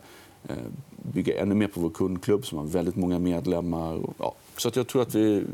eh, 0.48 0.56
bygga 0.96 1.40
ännu 1.40 1.54
mer 1.54 1.68
på 1.68 1.80
vår 1.80 1.90
kundklubb 1.90 2.46
som 2.46 2.58
har 2.58 2.64
väldigt 2.64 2.96
många 2.96 3.18
medlemmar. 3.18 4.00
Ja. 4.18 4.34
Så 4.56 4.68
att 4.68 4.76
jag 4.76 4.86
tror 4.86 5.02
att 5.02 5.14
vi 5.14 5.36
är 5.36 5.44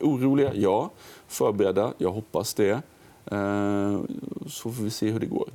oroliga, 0.00 0.54
ja. 0.54 0.90
Förberedda, 1.28 1.92
jag 1.98 2.10
hoppas 2.10 2.54
det. 2.54 2.70
Eh, 3.30 4.00
så 4.46 4.72
får 4.72 4.82
vi 4.82 4.90
se 4.90 5.10
hur 5.10 5.20
det 5.20 5.26
går. 5.26 5.48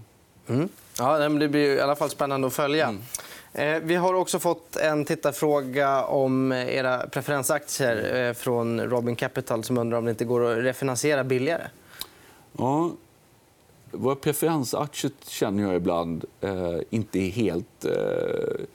Mm. 0.47 0.69
Ja, 0.97 1.29
det 1.29 1.47
blir 1.47 1.75
i 1.75 1.81
alla 1.81 1.95
fall 1.95 2.09
spännande 2.09 2.47
att 2.47 2.53
följa. 2.53 2.87
Mm. 2.87 3.87
Vi 3.87 3.95
har 3.95 4.13
också 4.13 4.39
fått 4.39 4.75
en 4.75 5.05
tittarfråga 5.05 6.03
om 6.03 6.51
era 6.51 7.07
preferensaktier 7.07 8.33
från 8.33 8.81
Robin 8.81 9.15
Capital 9.15 9.63
som 9.63 9.77
undrar 9.77 9.97
om 9.97 10.05
det 10.05 10.11
inte 10.11 10.25
går 10.25 10.51
att 10.51 10.57
refinansiera 10.57 11.23
billigare. 11.23 11.63
Ja, 12.57 12.91
våra 13.91 14.15
preferensaktier 14.15 15.11
känner 15.27 15.63
jag 15.63 15.75
ibland 15.75 16.25
eh, 16.41 16.77
inte 16.89 17.19
är 17.19 17.29
helt 17.29 17.85
eh, 17.85 18.65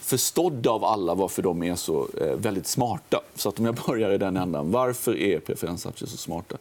förstådda 0.00 0.70
av 0.70 0.84
alla 0.84 1.14
varför 1.14 1.42
de 1.42 1.62
är 1.62 1.74
så 1.74 2.08
eh, 2.20 2.36
väldigt 2.36 2.66
smarta. 2.66 3.20
Så 3.34 3.48
att 3.48 3.58
om 3.58 3.64
jag 3.64 3.74
börjar 3.86 4.10
i 4.10 4.18
den 4.18 4.36
ändan. 4.36 4.70
Varför 4.70 5.16
är 5.16 5.40
preferensaktier 5.40 6.08
så 6.08 6.16
smarta? 6.16 6.56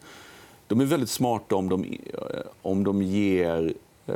De 0.67 0.81
är 0.81 0.85
väldigt 0.85 1.09
smarta 1.09 1.55
om 1.55 1.69
de, 1.69 1.83
eh, 1.83 2.19
om 2.61 2.83
de 2.83 3.01
ger... 3.01 3.73
Eh, 4.07 4.15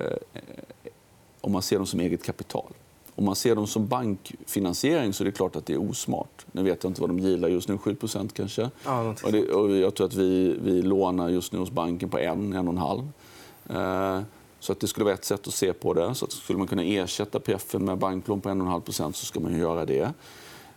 om 1.41 1.51
man 1.51 1.61
ser 1.61 1.77
dem 1.77 1.85
som 1.85 1.99
eget 1.99 2.23
kapital. 2.23 2.71
Om 3.15 3.25
man 3.25 3.35
ser 3.35 3.55
dem 3.55 3.67
som 3.67 3.87
bankfinansiering 3.87 5.13
så 5.13 5.23
är 5.23 5.25
det 5.25 5.31
klart 5.31 5.55
att 5.55 5.65
det 5.65 5.73
är 5.73 5.89
osmart. 5.89 6.45
Nu 6.51 6.63
vet 6.63 6.83
jag 6.83 6.89
inte 6.89 7.01
vad 7.01 7.09
de 7.09 7.19
gillar 7.19 7.47
just 7.47 7.69
nu. 7.69 7.77
7 7.77 7.95
kanske. 8.33 8.69
Ja, 8.85 9.15
och 9.23 9.31
det, 9.31 9.51
och 9.51 9.77
jag 9.77 9.95
tror 9.95 10.07
att 10.07 10.13
vi, 10.13 10.57
vi 10.61 10.81
lånar 10.81 11.29
just 11.29 11.53
nu 11.53 11.59
hos 11.59 11.71
banken 11.71 12.09
på 12.09 12.17
1-1,5 12.17 13.07
Eh, 13.69 14.21
så 14.59 14.71
att 14.71 14.79
det 14.79 14.87
skulle 14.87 15.03
vara 15.03 15.13
ett 15.13 15.25
sätt 15.25 15.47
att 15.47 15.53
se 15.53 15.73
på 15.73 15.93
det. 15.93 16.15
Så 16.15 16.25
att 16.25 16.31
skulle 16.31 16.59
man 16.59 16.67
kunna 16.67 16.83
ersätta 16.83 17.39
PF 17.39 17.73
med 17.73 17.97
banklån 17.97 18.41
på 18.41 18.49
1,5% 18.49 19.11
så 19.11 19.25
ska 19.25 19.39
man 19.39 19.59
göra 19.59 19.85
det. 19.85 20.13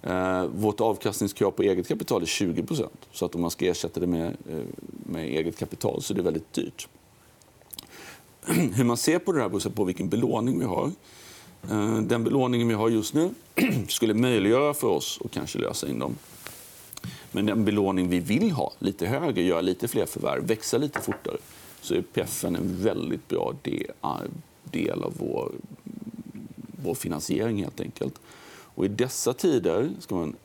Eh, 0.03 0.45
vårt 0.45 0.81
avkastningskrav 0.81 1.51
på 1.51 1.63
eget 1.63 1.89
kapital 1.89 2.23
är 2.23 2.27
20% 2.27 2.89
Så 3.13 3.25
att 3.25 3.35
om 3.35 3.41
man 3.41 3.51
ska 3.51 3.67
ersätta 3.67 4.01
det 4.01 4.07
med, 4.07 4.27
eh, 4.27 4.65
med 4.87 5.25
eget 5.25 5.59
kapital 5.59 6.03
så 6.03 6.13
är 6.13 6.17
det 6.17 6.23
väldigt 6.23 6.53
dyrt. 6.53 6.89
Hur 8.75 8.85
man 8.85 8.97
ser 8.97 9.19
på 9.19 9.33
det 9.33 9.41
här 9.41 9.49
beror 9.49 9.71
på 9.71 9.85
vilken 9.85 10.09
belåning 10.09 10.59
vi 10.59 10.65
har. 10.65 10.91
Den 12.03 12.25
belåningen 12.25 12.69
vi 12.69 12.75
har 12.75 12.89
just 12.89 13.15
nu 13.15 13.31
skulle 13.89 14.15
möjliggöra 14.15 14.75
för 14.75 14.89
oss 14.89 15.21
att 15.25 15.31
kanske 15.31 15.59
lösa 15.59 15.89
in 15.89 15.99
dem. 15.99 16.17
Men 17.33 17.47
den 17.47 17.65
belåning 17.65 18.09
vi 18.09 18.21
vill 18.21 18.51
ha, 18.51 18.73
lite 18.79 19.07
högre, 19.07 19.43
göra 19.43 19.61
lite 19.61 19.89
fler 19.89 20.07
förvärv, 20.07 20.47
växa 20.47 20.79
lite 20.79 21.01
fortare, 21.01 21.37
så 21.83 21.95
är 21.95 22.03
PEF 22.03 22.45
en 22.45 22.83
väldigt 22.83 23.29
bra 23.29 23.55
eh, 23.63 24.11
del 24.65 25.03
av 25.03 25.15
vår, 25.19 25.53
vår 26.85 26.95
finansiering. 26.95 27.63
helt 27.63 27.81
enkelt. 27.81 28.21
Och 28.75 28.85
I 28.85 28.89
dessa 28.89 29.33
tider 29.33 29.91
ska 29.99 30.15
man 30.15 30.37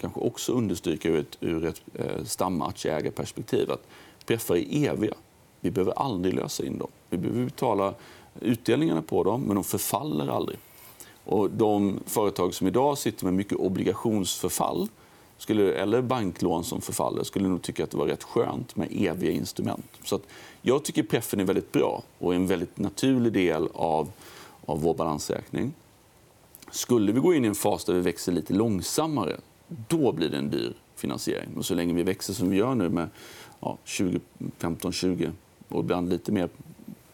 kanske 0.00 0.20
också 0.20 0.52
understryka 0.52 1.08
ur 1.08 1.18
ett, 1.20 1.36
ur 1.40 1.64
ett 1.64 1.82
eh, 1.94 2.24
stamaktieägarperspektiv 2.24 3.70
att 3.70 3.86
PEF 4.26 4.50
är 4.50 4.88
eviga. 4.88 5.14
Vi 5.60 5.70
behöver 5.70 5.92
aldrig 5.92 6.34
lösa 6.34 6.64
in 6.64 6.78
dem. 6.78 6.88
Vi 7.10 7.18
behöver 7.18 7.44
betala 7.44 7.94
utdelningarna 8.40 9.02
på 9.02 9.24
dem, 9.24 9.42
men 9.42 9.54
de 9.54 9.64
förfaller 9.64 10.28
aldrig. 10.28 10.58
Och 11.24 11.50
de 11.50 12.00
företag 12.06 12.54
som 12.54 12.66
idag 12.66 12.98
sitter 12.98 13.24
med 13.24 13.34
mycket 13.34 13.58
obligationsförfall 13.58 14.88
skulle, 15.40 15.72
eller 15.72 16.02
banklån 16.02 16.64
som 16.64 16.80
förfaller 16.80 17.24
skulle 17.24 17.48
nog 17.48 17.62
tycka 17.62 17.84
att 17.84 17.90
det 17.90 17.96
var 17.96 18.06
rätt 18.06 18.22
skönt 18.22 18.76
med 18.76 18.88
eviga 18.90 19.30
instrument. 19.30 19.86
Så 20.04 20.14
att 20.14 20.22
jag 20.62 20.84
tycker 20.84 21.02
preffen 21.02 21.40
är 21.40 21.44
väldigt 21.44 21.72
bra 21.72 22.02
och 22.18 22.32
är 22.32 22.36
en 22.36 22.46
väldigt 22.46 22.78
naturlig 22.78 23.32
del 23.32 23.68
av, 23.74 24.10
av 24.66 24.82
vår 24.82 24.94
balansräkning. 24.94 25.72
Skulle 26.70 27.12
vi 27.12 27.20
gå 27.20 27.34
in 27.34 27.44
i 27.44 27.48
en 27.48 27.54
fas 27.54 27.84
där 27.84 27.94
vi 27.94 28.00
växer 28.00 28.32
lite 28.32 28.54
långsammare, 28.54 29.36
då 29.88 30.12
blir 30.12 30.28
det 30.28 30.38
en 30.38 30.50
dyr 30.50 30.74
finansiering. 30.94 31.56
Och 31.56 31.64
så 31.64 31.74
länge 31.74 31.94
vi 31.94 32.02
växer 32.02 32.32
som 32.32 32.50
vi 32.50 32.56
gör 32.56 32.74
nu 32.74 32.88
med 32.88 33.08
ja, 33.60 33.78
20, 33.84 34.20
15-20 34.58 35.30
och 35.68 35.80
ibland 35.80 36.08
lite 36.08 36.32
mer 36.32 36.48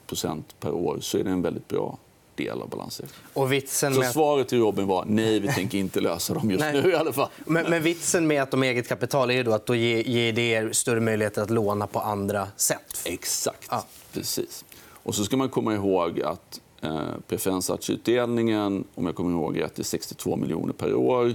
procent 0.07 0.61
per 0.61 0.73
år 0.73 0.99
så 1.01 1.19
är 1.19 1.25
det 1.25 1.31
en 1.31 1.43
väldigt 1.43 1.69
bra 1.69 1.99
del 2.37 2.63
av. 2.63 2.91
Och 3.33 3.53
vitsen 3.53 3.95
med... 3.95 4.07
Så 4.07 4.13
svaret 4.13 4.49
till 4.49 4.59
Robin 4.59 4.87
var 4.87 5.05
nej, 5.09 5.41
vi 5.41 5.49
tänker 5.49 5.79
inte 5.79 6.01
lösa 6.01 6.35
dem 6.35 6.51
just 6.51 6.65
nu 6.73 6.91
i 6.91 6.95
alla 6.95 7.13
fall. 7.13 7.29
Men, 7.45 7.71
men 7.71 7.83
vitsen 7.83 8.27
med 8.27 8.43
att 8.43 8.51
de 8.51 8.63
har 8.63 8.69
eget 8.69 8.89
kapital 8.89 9.31
är 9.31 9.45
då 9.45 9.53
att 9.53 9.67
då 9.67 9.75
ger, 9.75 10.33
det 10.33 10.43
er 10.43 10.73
större 10.73 11.01
möjligheter 11.01 11.43
att 11.43 11.51
låna 11.51 11.87
på 11.87 12.01
andra 12.01 12.49
sätt. 12.57 13.03
Exakt. 13.05 13.69
Ja. 13.71 13.87
Precis. 14.13 14.65
Och 15.07 15.15
så 15.15 15.25
ska 15.25 15.37
man 15.37 15.49
komma 15.49 15.75
ihåg 15.75 16.23
att 16.23 16.61
eh, 16.81 17.01
preferensaktieutdelningen, 17.29 18.85
om 18.95 19.07
jag 19.07 19.15
kommer 19.15 19.31
ihåg 19.31 19.61
rätt, 19.61 19.79
är 19.79 19.83
62 19.83 20.37
miljoner 20.37 20.73
per 20.73 20.95
år. 20.95 21.35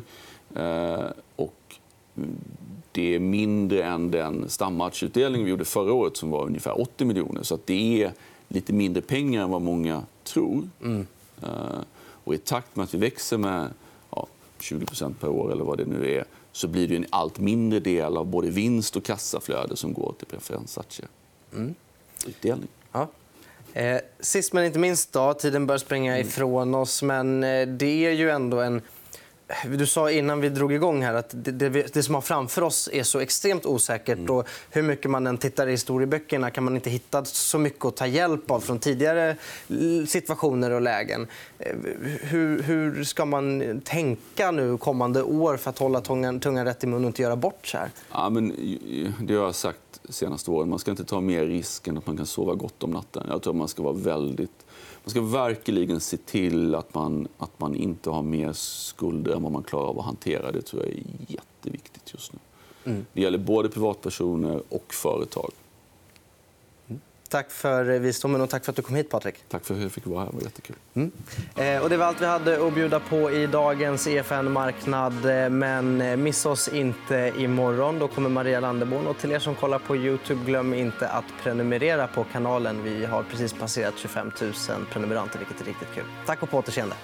Eh, 0.55 1.05
och 1.35 1.53
det 2.91 3.15
är 3.15 3.19
mindre 3.19 3.83
än 3.83 4.11
den 4.11 4.49
stamaktieutdelning 4.49 5.43
vi 5.43 5.49
gjorde 5.49 5.65
förra 5.65 5.93
året 5.93 6.17
som 6.17 6.29
var 6.29 6.45
ungefär 6.45 6.81
80 6.81 7.05
miljoner. 7.05 7.43
Så 7.43 7.59
det 7.65 8.03
är 8.03 8.13
lite 8.47 8.73
mindre 8.73 9.01
pengar 9.01 9.43
än 9.43 9.49
vad 9.49 9.61
många 9.61 10.03
tror. 10.33 10.69
Mm. 10.81 11.07
Uh, 11.43 11.81
och 12.23 12.33
I 12.33 12.37
takt 12.37 12.75
med 12.75 12.83
att 12.83 12.93
vi 12.93 12.97
växer 12.97 13.37
med 13.37 13.69
ja, 14.11 14.27
20% 14.59 15.13
per 15.19 15.29
år 15.29 15.51
eller 15.51 15.63
vad 15.63 15.77
det 15.77 15.85
nu 15.85 16.11
är 16.11 16.25
så 16.51 16.67
blir 16.67 16.87
det 16.87 16.95
en 16.95 17.05
allt 17.09 17.39
mindre 17.39 17.79
del 17.79 18.17
av 18.17 18.25
både 18.25 18.49
vinst 18.49 18.95
och 18.95 19.03
kassaflöde 19.03 19.75
som 19.75 19.93
går 19.93 20.13
till 20.17 20.27
preferensaktier. 20.27 21.07
Mm. 21.53 21.75
Utdelning. 22.27 22.67
Ja. 22.91 23.07
Eh, 23.73 23.99
sist 24.19 24.53
men 24.53 24.65
inte 24.65 24.79
minst, 24.79 25.13
då, 25.13 25.33
tiden 25.33 25.67
börjar 25.67 25.79
springa 25.79 26.15
mm. 26.15 26.27
ifrån 26.27 26.75
oss. 26.75 27.03
Men 27.03 27.43
eh, 27.43 27.67
det 27.67 28.05
är 28.05 28.11
ju 28.11 28.29
ändå 28.29 28.59
en 28.59 28.81
du 29.77 29.85
sa 29.85 30.11
innan 30.11 30.41
vi 30.41 30.49
drog 30.49 30.73
igång 30.73 31.03
här 31.03 31.13
att 31.13 31.29
det, 31.31 31.51
det, 31.51 31.93
det 31.93 32.03
som 32.03 32.15
har 32.15 32.21
framför 32.21 32.61
oss 32.61 32.89
är 32.93 33.03
så 33.03 33.19
extremt 33.19 33.65
osäkert. 33.65 34.17
Mm. 34.17 34.35
Och 34.35 34.47
hur 34.69 34.81
mycket 34.81 35.11
man 35.11 35.27
än 35.27 35.37
tittar 35.37 35.67
i 35.67 35.71
historieböckerna 35.71 36.51
kan 36.51 36.63
man 36.63 36.75
inte 36.75 36.89
hitta 36.89 37.25
så 37.25 37.57
mycket 37.57 37.85
att 37.85 37.95
ta 37.95 38.07
hjälp 38.07 38.51
av 38.51 38.59
från 38.59 38.79
tidigare 38.79 39.35
situationer 40.07 40.71
och 40.71 40.81
lägen. 40.81 41.27
Eh, 41.59 41.75
hur, 42.21 42.63
hur 42.63 43.03
ska 43.03 43.25
man 43.25 43.81
tänka 43.85 44.51
nu 44.51 44.77
kommande 44.77 45.23
år 45.23 45.57
för 45.57 45.69
att 45.69 45.79
hålla 45.79 46.01
tungan, 46.01 46.39
tungan 46.39 46.65
rätt 46.65 46.83
i 46.83 46.87
mun 46.87 47.03
och 47.03 47.07
inte 47.07 47.21
göra 47.21 47.35
bort 47.35 47.67
sig? 47.67 47.89
Ja, 48.11 48.29
men 48.29 48.55
det 49.19 49.35
har 49.35 49.45
jag 49.45 49.55
sagt 49.55 49.99
senaste 50.09 50.51
åren. 50.51 50.69
Man 50.69 50.79
ska 50.79 50.91
inte 50.91 51.03
ta 51.03 51.21
mer 51.21 51.45
risk 51.45 51.87
än 51.87 51.97
att 51.97 52.07
man 52.07 52.17
kan 52.17 52.25
sova 52.25 52.53
gott 52.53 52.83
om 52.83 52.91
natten. 52.91 53.23
Jag 53.29 53.41
tror 53.41 53.53
att 53.53 53.57
man 53.57 53.67
ska 53.67 53.83
vara 53.83 53.93
väldigt 53.93 54.65
man 55.03 55.09
ska 55.09 55.21
verkligen 55.21 55.99
se 55.99 56.17
till 56.17 56.75
att 56.75 56.93
man, 56.93 57.27
att 57.37 57.59
man 57.59 57.75
inte 57.75 58.09
har 58.09 58.21
mer 58.21 58.53
skulder 58.53 59.35
än 59.35 59.43
vad 59.43 59.51
man 59.51 59.63
klarar 59.63 59.87
av 59.87 59.99
att 59.99 60.05
hantera. 60.05 60.51
Det 60.51 60.61
tror 60.61 60.83
jag 60.83 60.91
är 60.91 61.03
jätteviktigt 61.27 62.13
just 62.13 62.33
nu. 62.33 62.39
Mm. 62.91 63.05
Det 63.13 63.21
gäller 63.21 63.37
både 63.37 63.69
privatpersoner 63.69 64.61
och 64.69 64.93
företag. 64.93 65.51
Tack 67.31 67.51
för 67.51 67.83
visdomen 67.99 68.41
och 68.41 68.49
tack 68.49 68.65
för 68.65 68.71
att 68.71 68.75
du 68.75 68.81
kom 68.81 68.95
hit, 68.95 69.09
Patrik. 69.09 69.35
Tack 69.49 69.65
för 69.65 69.75
att 69.75 69.81
jag 69.81 69.91
fick 69.91 70.05
vara 70.05 70.19
här. 70.19 70.31
Det 70.31 70.35
var 70.35 70.43
jättekul. 70.43 70.75
Mm. 70.93 71.11
Eh, 71.55 71.83
och 71.83 71.89
det 71.89 71.97
var 71.97 72.05
allt 72.05 72.21
vi 72.21 72.25
hade 72.25 72.67
att 72.67 72.73
bjuda 72.73 72.99
på 72.99 73.31
i 73.31 73.47
dagens 73.47 74.07
EFN-marknad. 74.07 75.25
Eh, 75.25 75.49
men 75.49 76.01
eh, 76.01 76.17
missa 76.17 76.49
oss 76.49 76.67
inte 76.67 77.33
imorgon. 77.37 77.99
Då 77.99 78.07
kommer 78.07 78.29
Maria 78.29 78.59
Landeborn. 78.59 79.07
Och 79.07 79.17
till 79.17 79.31
er 79.31 79.39
som 79.39 79.55
kollar 79.55 79.79
på 79.79 79.95
Youtube, 79.95 80.45
glöm 80.45 80.73
inte 80.73 81.09
att 81.09 81.25
prenumerera 81.43 82.07
på 82.07 82.23
kanalen. 82.23 82.83
Vi 82.83 83.05
har 83.05 83.23
precis 83.23 83.53
passerat 83.53 83.93
25 83.97 84.31
000 84.41 84.53
prenumeranter, 84.91 85.39
vilket 85.39 85.61
är 85.61 85.65
riktigt 85.65 85.93
kul. 85.95 86.05
Tack 86.25 86.43
och 86.43 86.49
på 86.49 86.57
återseende. 86.57 86.95